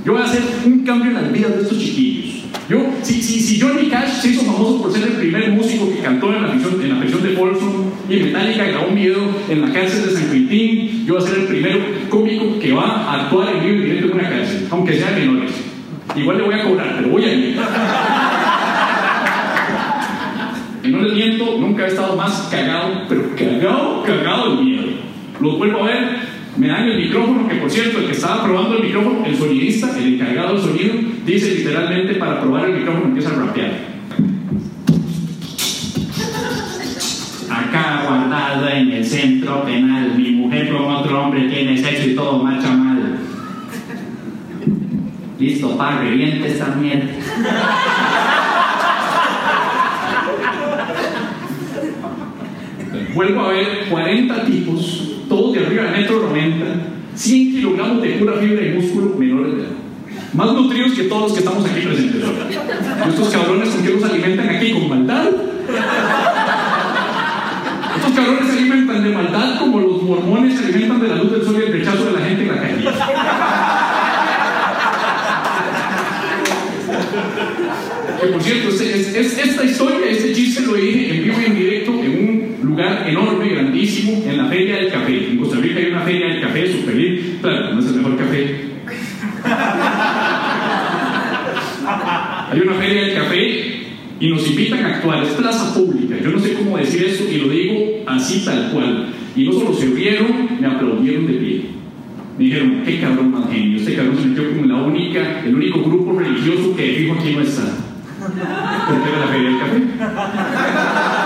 Yo 0.04 0.12
voy 0.12 0.22
a 0.22 0.24
hacer 0.24 0.42
un 0.64 0.80
cambio 0.80 1.08
en 1.08 1.14
las 1.14 1.32
vidas 1.32 1.56
de 1.56 1.62
estos 1.62 1.78
chiquillos. 1.78 2.42
Yo, 2.68 2.78
si, 3.02 3.22
si, 3.22 3.40
si 3.40 3.60
Johnny 3.60 3.88
Cash 3.88 4.20
se 4.20 4.28
hizo 4.28 4.42
famoso 4.42 4.82
por 4.82 4.92
ser 4.92 5.02
el 5.02 5.12
primer 5.14 5.50
músico 5.50 5.92
que 5.92 6.00
cantó 6.00 6.34
en 6.34 6.42
la 6.42 6.52
prisión, 6.52 6.80
en 6.80 6.88
la 6.88 7.00
prisión 7.00 7.22
de 7.22 7.30
Folsom 7.30 7.90
y 8.08 8.16
Metallica 8.16 8.64
grabó 8.64 8.88
un 8.88 8.94
video 8.94 9.30
en 9.48 9.60
la 9.60 9.72
cárcel 9.72 10.06
de 10.06 10.12
San 10.12 10.30
Quintín, 10.30 11.06
yo 11.06 11.14
voy 11.14 11.22
a 11.22 11.26
ser 11.26 11.38
el 11.40 11.46
primero 11.46 11.78
cómico 12.08 12.58
que 12.58 12.72
va 12.72 12.84
a 12.84 13.22
actuar 13.22 13.56
en 13.56 13.64
vivo 13.64 13.76
y 13.78 13.82
directo 13.82 14.06
en 14.06 14.14
una 14.14 14.30
cárcel, 14.30 14.66
aunque 14.70 14.94
sea 14.94 15.10
menores. 15.10 15.52
Igual 16.16 16.38
le 16.38 16.44
voy 16.44 16.54
a 16.54 16.62
cobrar, 16.62 16.94
pero 16.96 17.08
voy 17.08 17.24
a 17.24 17.34
ir. 17.34 17.56
Y 20.84 20.88
no 20.88 21.02
les 21.02 21.12
miento, 21.12 21.58
nunca 21.58 21.84
he 21.84 21.88
estado 21.88 22.16
más 22.16 22.48
cagado, 22.50 23.02
pero 23.08 23.34
cagado, 23.36 24.02
cagado 24.02 24.56
de 24.56 24.62
miedo. 24.64 24.82
Los 25.40 25.58
vuelvo 25.58 25.84
a 25.84 25.86
ver, 25.86 26.08
me 26.56 26.68
dan 26.68 26.88
el 26.88 26.98
micrófono, 26.98 27.48
que 27.48 27.54
por 27.56 27.70
cierto, 27.70 28.00
el 28.00 28.06
que 28.06 28.12
estaba 28.12 28.44
probando 28.44 28.76
el 28.76 28.84
micrófono, 28.84 29.24
el 29.24 29.36
sonidista, 29.36 29.96
el 29.96 30.14
encargado 30.14 30.54
del 30.54 30.62
sonido, 30.62 30.94
dice 31.24 31.54
literalmente 31.54 32.14
para 32.14 32.40
probar 32.40 32.68
el 32.68 32.78
micrófono 32.78 33.06
empieza 33.06 33.30
a 33.30 33.46
rapear. 33.46 33.92
Acá 37.48 38.04
guardada 38.08 38.78
en 38.78 38.92
el 38.92 39.04
centro 39.04 39.64
penal, 39.64 40.14
mi 40.16 40.30
mujer 40.32 40.68
con 40.68 40.82
otro 40.82 41.22
hombre 41.22 41.48
tiene 41.48 41.78
sexo 41.78 42.10
y 42.10 42.14
todo 42.14 42.42
marcha 42.42 42.70
mal. 42.70 43.18
Listo. 45.38 45.76
Pa, 45.76 45.98
reviente 45.98 46.48
esta 46.48 46.66
mierda. 46.76 47.08
Vuelvo 53.22 53.40
a 53.42 53.48
ver 53.50 53.86
40 53.88 54.44
tipos, 54.46 55.12
todos 55.28 55.52
de 55.52 55.64
arriba 55.64 55.84
de 55.84 55.90
metro 55.92 56.22
90, 56.28 56.66
100 57.14 57.52
kilogramos 57.52 58.02
de 58.02 58.08
pura 58.14 58.32
fibra 58.40 58.66
y 58.66 58.70
músculo 58.70 59.14
menores 59.16 59.52
de 59.54 59.60
edad. 59.60 59.70
Más 60.34 60.52
nutridos 60.52 60.92
que 60.94 61.04
todos 61.04 61.22
los 61.22 61.32
que 61.34 61.38
estamos 61.38 61.64
aquí 61.64 61.82
presentes. 61.82 62.20
Estos 63.08 63.28
cabrones 63.28 63.68
con 63.68 63.84
qué 63.84 63.90
los 63.90 64.02
alimentan 64.02 64.48
aquí 64.48 64.72
con 64.72 64.88
maldad. 64.88 65.28
Estos 67.96 68.12
cabrones 68.12 68.46
se 68.48 68.58
alimentan 68.58 69.04
de 69.04 69.10
maldad 69.10 69.58
como 69.60 69.78
los 69.78 70.02
mormones 70.02 70.58
se 70.58 70.64
alimentan 70.64 71.00
de 71.00 71.08
la 71.08 71.14
luz 71.14 71.30
del 71.30 71.44
sol 71.44 71.56
y 71.60 71.66
el 71.66 71.72
rechazo 71.74 72.04
de 72.06 72.12
la 72.12 72.26
gente 72.26 72.42
en 72.42 72.48
la 72.48 72.60
calle. 72.60 72.84
Que 78.20 78.26
por 78.28 78.42
cierto, 78.42 78.68
es, 78.68 79.01
enorme, 83.12 83.48
grandísimo, 83.48 84.22
en 84.26 84.36
la 84.36 84.46
Feria 84.46 84.76
del 84.76 84.90
Café. 84.90 85.30
En 85.30 85.38
Costa 85.38 85.56
Rica 85.58 85.78
hay 85.78 85.86
una 85.86 86.00
Feria 86.00 86.26
del 86.28 86.40
Café 86.40 86.72
súper 86.72 86.94
bien. 86.94 87.38
Claro, 87.40 87.74
no 87.74 87.80
es 87.80 87.86
el 87.86 87.94
mejor 87.96 88.16
café. 88.16 88.56
Hay 92.50 92.60
una 92.60 92.74
Feria 92.74 93.02
del 93.02 93.14
Café 93.14 93.82
y 94.20 94.28
nos 94.28 94.48
invitan 94.50 94.84
a 94.84 94.88
actuar. 94.96 95.22
Es 95.22 95.30
plaza 95.30 95.74
pública. 95.74 96.16
Yo 96.22 96.30
no 96.30 96.38
sé 96.38 96.54
cómo 96.54 96.76
decir 96.76 97.04
eso 97.04 97.24
y 97.30 97.38
lo 97.38 97.48
digo 97.48 98.04
así 98.06 98.44
tal 98.44 98.70
cual. 98.72 99.08
Y 99.34 99.44
no 99.44 99.52
solo 99.52 99.72
se 99.72 99.86
rieron, 99.86 100.60
me 100.60 100.66
aplaudieron 100.66 101.26
de 101.26 101.32
pie. 101.34 101.62
Me 102.38 102.44
dijeron, 102.44 102.82
qué 102.84 103.00
cabrón 103.00 103.30
más 103.30 103.50
genio. 103.50 103.78
Este 103.78 103.94
cabrón 103.94 104.16
se 104.20 104.28
metió 104.28 104.48
como 104.50 104.66
la 104.66 104.82
única, 104.82 105.40
el 105.44 105.54
único 105.54 105.82
grupo 105.82 106.18
religioso 106.18 106.74
que 106.76 106.94
fijo 106.94 107.14
aquí 107.14 107.34
no 107.34 107.42
está. 107.42 107.62
Porque 108.20 109.08
era 109.08 109.18
la 109.20 109.26
feria 109.26 109.48
del 109.48 109.58
café. 109.58 111.21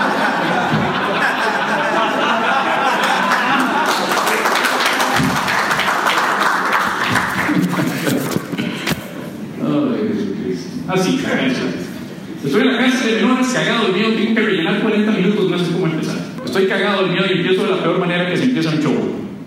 Estoy 13.07 13.23
en 13.23 13.29
la 13.29 13.35
cárcel 13.35 13.53
de 13.53 13.53
menores, 13.53 13.53
cagado 13.53 13.87
el 13.87 13.93
miedo, 13.93 14.09
tengo 14.13 14.35
que 14.35 14.41
rellenar 14.41 14.81
40 14.81 15.11
minutos, 15.11 15.49
no 15.49 15.57
sé 15.57 15.71
cómo 15.71 15.85
empezar. 15.85 16.17
Estoy 16.43 16.67
cagado 16.67 17.05
el 17.05 17.11
miedo 17.11 17.25
y 17.29 17.37
empiezo 17.37 17.63
de 17.63 17.69
la 17.71 17.81
peor 17.81 17.99
manera 17.99 18.29
que 18.29 18.37
se 18.37 18.43
empieza 18.43 18.69
un 18.69 18.81
show. 18.81 18.93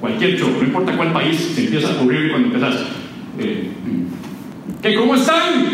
Cualquier 0.00 0.38
show, 0.38 0.50
no 0.50 0.62
importa 0.62 0.96
cuál 0.96 1.12
país, 1.12 1.52
se 1.54 1.64
empieza 1.64 1.88
a 1.88 1.92
ocurrir 1.92 2.30
cuando 2.30 2.48
empezás. 2.48 2.76
Eh, 3.38 3.68
¿Qué, 4.80 4.94
cómo 4.94 5.14
están? 5.14 5.66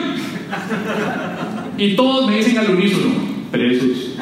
Y 1.78 1.94
todos 1.94 2.28
me 2.28 2.38
dicen 2.38 2.58
al 2.58 2.70
unísono, 2.70 3.14
presos. 3.52 4.16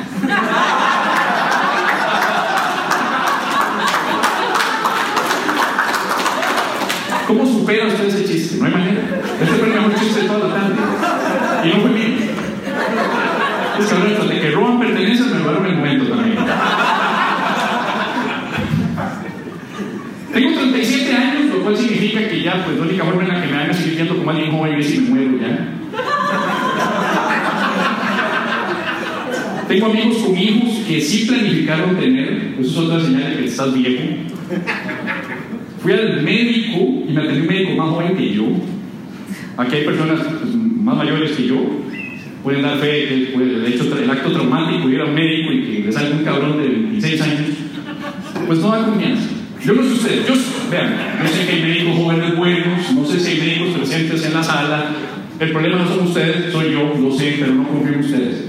¿Cómo 7.27 7.47
supera 7.47 7.87
usted 7.87 8.09
ese 8.09 8.25
chiste? 8.27 8.59
No 8.59 8.67
hay 8.67 8.73
manera. 8.73 9.23
Este 9.41 9.55
fue 9.55 9.69
el 9.69 9.75
mejor 9.75 9.95
chiste 9.95 10.21
de 10.21 10.27
toda 10.27 10.49
la 10.49 10.55
tarde. 10.55 10.75
Y 11.65 11.69
no 11.69 11.81
fue 11.81 11.91
mío. 11.91 12.35
Es 13.79 13.87
que 13.87 13.95
ahora 13.95 14.25
de 14.25 14.41
que 14.41 14.51
roban 14.51 14.79
pertenencias 14.79 15.29
me 15.29 15.39
robaron 15.39 15.67
el 15.67 15.77
momento 15.77 16.05
también. 16.07 16.37
Tengo 20.33 20.59
37 20.59 21.17
años, 21.17 21.55
lo 21.55 21.63
cual 21.63 21.77
significa 21.77 22.29
que 22.29 22.43
ya, 22.43 22.65
pues, 22.65 22.77
la 22.77 22.83
única 22.85 23.05
forma 23.05 23.23
en 23.23 23.29
la 23.29 23.41
que 23.41 23.47
me 23.47 23.57
van 23.57 23.71
a 23.71 23.75
seguir 23.75 23.95
viendo 23.95 24.17
como 24.17 24.31
alguien 24.31 24.51
joven 24.51 24.75
es 24.79 24.87
si 24.87 24.99
me 25.01 25.11
muero 25.11 25.39
ya. 25.41 25.69
Tengo 29.69 29.87
amigos 29.87 30.19
con 30.19 30.37
hijos 30.37 30.71
que 30.87 31.01
sí 31.01 31.25
planificaron 31.27 31.97
tener, 31.97 32.55
eso 32.61 32.71
es 32.71 32.77
otra 32.77 33.01
señal 33.01 33.31
de 33.31 33.37
que 33.39 33.45
estás 33.47 33.75
viejo. 33.75 34.03
Fui 35.81 35.93
al 35.93 36.23
médico 36.23 37.05
y 37.09 37.13
me 37.13 37.23
atendió 37.23 37.43
un 37.43 37.49
médico 37.49 37.73
más 37.77 37.91
joven 37.91 38.17
que 38.17 38.35
yo. 38.35 38.45
Aquí 39.57 39.77
hay 39.77 39.85
personas 39.85 40.21
pues, 40.21 40.55
más 40.55 40.97
mayores 40.97 41.33
que 41.33 41.47
yo. 41.47 41.84
Pueden 42.45 42.63
dar 42.63 42.79
fe 42.79 43.09
que 43.09 43.31
pues, 43.35 43.63
de 43.63 43.69
hecho 43.69 43.99
el 43.99 44.11
acto 44.11 44.31
traumático 44.31 44.91
ir 44.91 45.01
a 45.01 45.07
un 45.07 45.15
médico 45.15 45.51
y 45.51 45.63
que 45.63 45.87
le 45.87 45.93
salga 45.93 46.15
un 46.15 46.25
cabrón 46.25 46.59
de 46.59 46.69
26 46.69 47.23
años. 47.23 47.41
Pues 48.47 48.59
no 48.59 48.69
da 48.69 48.85
confianza. 48.85 49.29
Yo 49.65 49.73
no 49.73 49.83
sé 49.83 49.93
ustedes, 49.95 50.27
yo 50.29 50.35
vean, 50.71 50.95
yo 51.23 51.29
sé 51.29 51.47
que 51.47 51.53
hay 51.53 51.63
médicos 51.63 51.97
jóvenes 51.97 52.37
buenos, 52.37 52.93
no 52.93 53.07
sé 53.07 53.19
si 53.19 53.31
hay 53.31 53.41
médicos 53.41 53.69
presentes 53.79 54.27
en 54.27 54.35
la 54.35 54.43
sala. 54.43 54.91
El 55.41 55.53
problema 55.53 55.79
no 55.79 55.89
son 55.89 56.07
ustedes, 56.07 56.53
soy 56.53 56.73
yo, 56.73 56.95
lo 57.01 57.11
sé, 57.11 57.37
pero 57.41 57.55
no 57.55 57.67
confío 57.67 57.95
en 57.95 58.01
ustedes. 58.01 58.45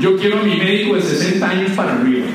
Yo 0.00 0.16
quiero 0.16 0.40
a 0.40 0.42
mi 0.44 0.56
médico 0.56 0.94
de 0.94 1.02
60 1.02 1.50
años 1.50 1.72
para 1.72 2.00
arriba, 2.00 2.26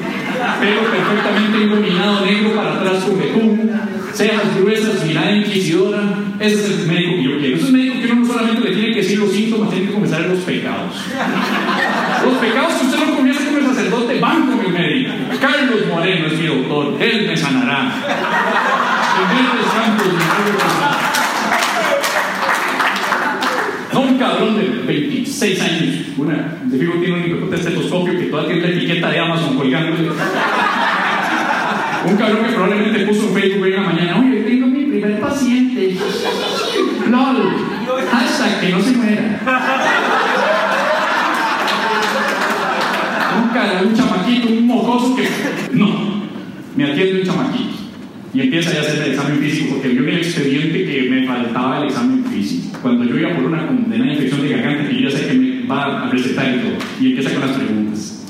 pelo 0.59 0.81
perfectamente 0.81 1.63
iluminado, 1.63 2.25
negro 2.25 2.53
para 2.53 2.73
atrás 2.75 3.05
con 3.05 3.17
betún, 3.17 3.71
cejas 4.13 4.55
gruesas, 4.59 5.05
mirada 5.05 5.31
inquisidora. 5.31 6.19
Ese 6.39 6.55
es 6.55 6.79
el 6.79 6.87
médico 6.87 7.15
que 7.15 7.23
yo 7.23 7.39
quiero. 7.39 7.55
Ese 7.55 7.63
es 7.63 7.69
el 7.69 7.73
médico 7.73 7.95
que 8.01 8.11
uno 8.11 8.21
no 8.21 8.27
solamente 8.27 8.69
le 8.69 8.75
tiene 8.75 8.89
que 8.91 9.01
decir 9.01 9.19
los 9.19 9.31
síntomas, 9.31 9.73
los 10.27 10.39
pecados. 10.39 10.95
Los 12.23 12.33
pecados 12.35 12.73
que 12.73 12.85
usted 12.85 13.05
no 13.05 13.15
comienza 13.15 13.45
con 13.45 13.57
el 13.57 13.65
sacerdote 13.65 14.19
van 14.19 14.47
con 14.47 14.65
el 14.65 14.71
médico. 14.71 15.11
Carlos 15.39 15.87
Moreno 15.89 16.27
es 16.27 16.39
mi 16.39 16.47
doctor, 16.47 17.01
él 17.01 17.27
me 17.27 17.37
sanará. 17.37 17.91
No 23.93 24.01
un 24.01 24.17
cabrón 24.17 24.57
de 24.57 24.83
26 24.87 25.61
años, 25.61 25.95
una, 26.17 26.57
de 26.63 26.79
fijo 26.79 26.93
tiene 26.93 27.33
un 27.35 27.49
de 27.49 27.55
estetoscopio 27.55 28.17
que 28.17 28.25
todavía 28.25 28.53
tiene 28.53 28.67
la 28.67 28.75
etiqueta 28.75 29.09
de 29.09 29.19
Amazon 29.19 29.57
colgándole. 29.57 30.09
Un 32.05 32.17
cabrón 32.17 32.45
que 32.45 32.51
probablemente 32.51 33.05
puso 33.05 33.27
en 33.27 33.33
Facebook 33.33 33.63
hoy 33.63 33.73
en 33.73 33.83
la 33.83 33.89
mañana, 33.89 34.19
oye, 34.19 34.41
tengo 34.41 34.67
mi 34.67 34.83
primer 34.85 35.19
paciente. 35.19 35.95
LOL. 37.09 37.73
Hashtag 38.11 38.59
que 38.59 38.69
no 38.69 38.81
se 38.81 38.91
muera. 38.91 39.39
Un 43.85 43.95
chamaquito, 43.95 44.47
un 44.49 44.67
mocoso 44.67 45.15
que. 45.15 45.23
No. 45.73 46.23
Me 46.75 46.85
atiende 46.85 47.21
un 47.21 47.27
chamaquito. 47.27 47.69
Y 48.33 48.41
empieza 48.41 48.75
a 48.75 48.81
hacer 48.81 49.03
el 49.03 49.11
examen 49.11 49.37
físico 49.37 49.75
porque 49.75 49.89
vio 49.89 50.03
en 50.03 50.09
el 50.09 50.17
expediente 50.17 50.85
que 50.85 51.09
me 51.09 51.27
faltaba 51.27 51.79
el 51.79 51.89
examen 51.89 52.25
físico. 52.25 52.79
Cuando 52.81 53.05
yo 53.05 53.17
iba 53.19 53.35
por 53.35 53.45
una 53.45 53.67
condena 53.67 54.05
de 54.05 54.13
infección 54.13 54.41
de 54.41 54.49
garganta, 54.49 54.89
que 54.89 54.95
yo 54.95 55.09
ya 55.09 55.17
sé 55.17 55.27
que 55.27 55.33
me 55.33 55.67
va 55.67 56.07
a 56.07 56.09
recetar 56.09 56.55
y 56.55 56.59
todo. 56.59 56.77
Y 56.99 57.07
empieza 57.09 57.31
con 57.31 57.41
las 57.41 57.57
preguntas. 57.57 58.23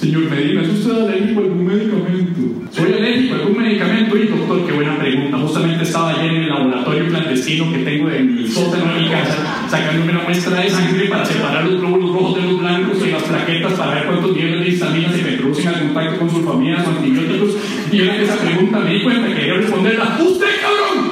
Señor 0.00 0.30
Medina, 0.30 0.62
¿es 0.62 0.68
usted 0.70 0.92
alérgico 0.92 1.40
a 1.40 1.44
algún 1.44 1.66
medicamento? 1.66 2.40
Soy 2.70 2.92
alérgico 2.92 3.34
a 3.34 3.38
algún 3.38 3.62
medicamento 3.62 4.16
y 4.16 4.28
doctor, 4.28 4.66
qué 4.66 4.72
buena 4.72 4.98
pregunta. 4.98 5.38
Justamente 5.38 5.82
estaba 5.82 6.10
ayer 6.10 6.32
en 6.32 6.42
el 6.42 6.48
laboratorio 6.48 7.08
clandestino 7.08 7.70
que 7.70 7.78
tengo 7.80 8.10
en 8.10 8.38
el 8.38 8.48
sótano 8.50 8.94
de 8.94 9.00
mi 9.00 9.08
casa, 9.10 9.59
sacándome 9.70 10.12
una 10.12 10.22
muestra 10.24 10.60
de 10.60 10.68
sangre 10.70 11.08
para 11.08 11.24
separar 11.24 11.64
los 11.64 11.80
glóbulos 11.80 12.10
rojos 12.12 12.34
de 12.36 12.42
los 12.42 12.58
blancos 12.60 12.98
y 13.06 13.10
las 13.10 13.22
plaquetas 13.22 13.72
para 13.74 13.94
ver 13.94 14.06
cuántos 14.06 14.34
niveles 14.36 14.60
de 14.64 14.68
histamina 14.68 15.12
se 15.12 15.22
me 15.22 15.32
producen 15.38 15.68
al 15.68 15.78
contacto 15.80 16.18
con 16.18 16.30
sulfamidas 16.30 16.86
o 16.86 16.90
antibióticos. 16.90 17.50
Y 17.92 18.00
esa 18.02 18.36
pregunta 18.36 18.78
me 18.80 18.90
di 18.94 19.02
cuenta 19.02 19.28
que 19.28 19.34
quería 19.34 19.54
responderla. 19.54 20.18
¡Usted, 20.20 20.46
cabrón! 20.60 21.10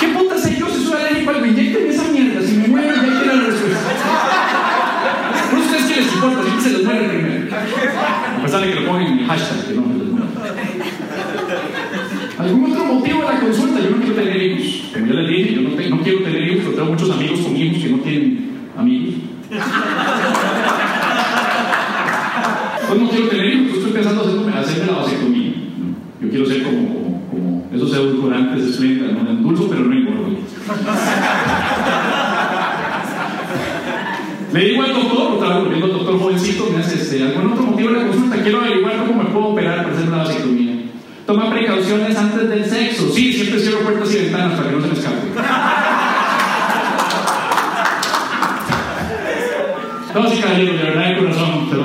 ¿Qué 0.00 0.08
puta 0.08 0.36
sé 0.38 0.56
yo 0.58 0.66
si 0.68 0.84
soy 0.84 1.00
alérgico 1.00 1.30
al 1.30 1.46
inyecten 1.46 1.90
esa 1.90 2.04
mierda? 2.10 2.42
Si 2.42 2.56
me 2.56 2.68
muero, 2.68 2.94
ya 2.94 3.02
tiene 3.02 3.26
la 3.26 3.32
respuesta. 3.44 3.90
¿No 5.52 5.60
ustedes 5.60 5.84
qué 5.84 5.96
les 6.00 6.12
importa? 6.14 6.42
Si 6.42 6.60
se 6.60 6.70
les 6.78 6.84
muere 6.84 7.08
primero. 7.08 7.56
A 8.38 8.42
pesar 8.42 8.60
de 8.62 8.68
que 8.68 8.80
lo 8.80 8.86
pongan 8.86 9.06
en 9.06 9.16
mi 9.16 9.24
hashtag, 9.24 9.66
que 9.68 9.74
no 9.74 9.82
me 9.82 9.94
les 9.98 10.08
muero. 10.08 10.26
¿Algún 12.38 12.72
otro 12.72 12.84
motivo 12.86 13.18
de 13.20 13.24
la 13.26 13.40
consulta? 13.40 13.80
Yo 13.80 13.90
no 13.90 13.96
quiero 13.98 14.14
tener 14.14 14.42
hijos. 14.42 14.82
Como 14.92 15.06
ya 15.06 15.12
les 15.14 15.28
dije, 15.28 15.54
yo 15.54 15.60
no, 15.62 15.70
te- 15.76 15.90
no 15.90 16.00
quiero 16.00 16.18
tener 16.24 16.42
hijos, 16.48 16.62
pero 16.64 16.74
tengo 16.76 16.90
muchos 16.92 17.10
amigos 17.10 17.40
con 17.40 17.56
hijos 17.56 17.82
que 17.82 17.88
no 17.90 17.98
tienen 17.98 18.50
amigos. 18.76 19.14
Pues 22.88 23.00
no 23.00 23.08
quiero 23.08 23.28
tener 23.28 23.46
hijos, 23.54 23.76
estoy 23.78 23.92
pensando 23.92 24.22
hacerme, 24.22 24.52
hacerme 24.58 24.86
la 24.92 24.98
vasectomía. 24.98 25.52
Yo 26.20 26.21
quiero 26.32 26.46
ser 26.46 26.62
como, 26.62 26.88
como, 26.88 27.28
como 27.28 27.66
esos 27.74 27.92
edulcorantes 27.92 28.66
de 28.66 28.72
Splenda, 28.72 29.12
¿no? 29.12 29.30
endulzo 29.30 29.68
pero 29.68 29.82
no 29.82 29.92
engordo. 29.94 30.30
Le 34.52 34.60
digo 34.66 34.82
al 34.82 34.92
doctor, 34.92 35.32
otra 35.32 35.48
vez 35.48 35.58
volviendo 35.64 35.86
al 35.86 35.92
doctor 35.92 36.18
jovencito, 36.18 36.68
me 36.70 36.80
hace 36.80 37.00
este, 37.00 37.22
algún 37.22 37.52
otro 37.52 37.64
motivo 37.64 37.90
de 37.90 37.96
la 37.96 38.06
consulta, 38.06 38.42
quiero 38.42 38.60
averiguar 38.60 39.06
cómo 39.06 39.22
me 39.22 39.30
puedo 39.30 39.46
operar 39.46 39.82
para 39.82 39.96
hacer 39.96 40.08
la 40.08 40.18
vasectomía. 40.18 40.72
Toma 41.26 41.50
precauciones 41.50 42.16
antes 42.16 42.48
del 42.48 42.64
sexo. 42.64 43.10
Sí, 43.12 43.32
siempre 43.32 43.60
cierro 43.60 43.80
puertas 43.80 44.12
y 44.12 44.18
ventanas 44.18 44.58
para 44.58 44.68
que 44.70 44.76
no 44.76 44.82
se 44.82 44.88
me 44.88 44.94
escape. 44.94 45.16
No, 50.14 50.28
sí, 50.28 50.42
caballero, 50.42 50.74
de 50.74 50.82
verdad, 50.82 51.08
de 51.08 51.16
corazón, 51.16 51.68
se 51.70 51.74
lo 51.74 51.84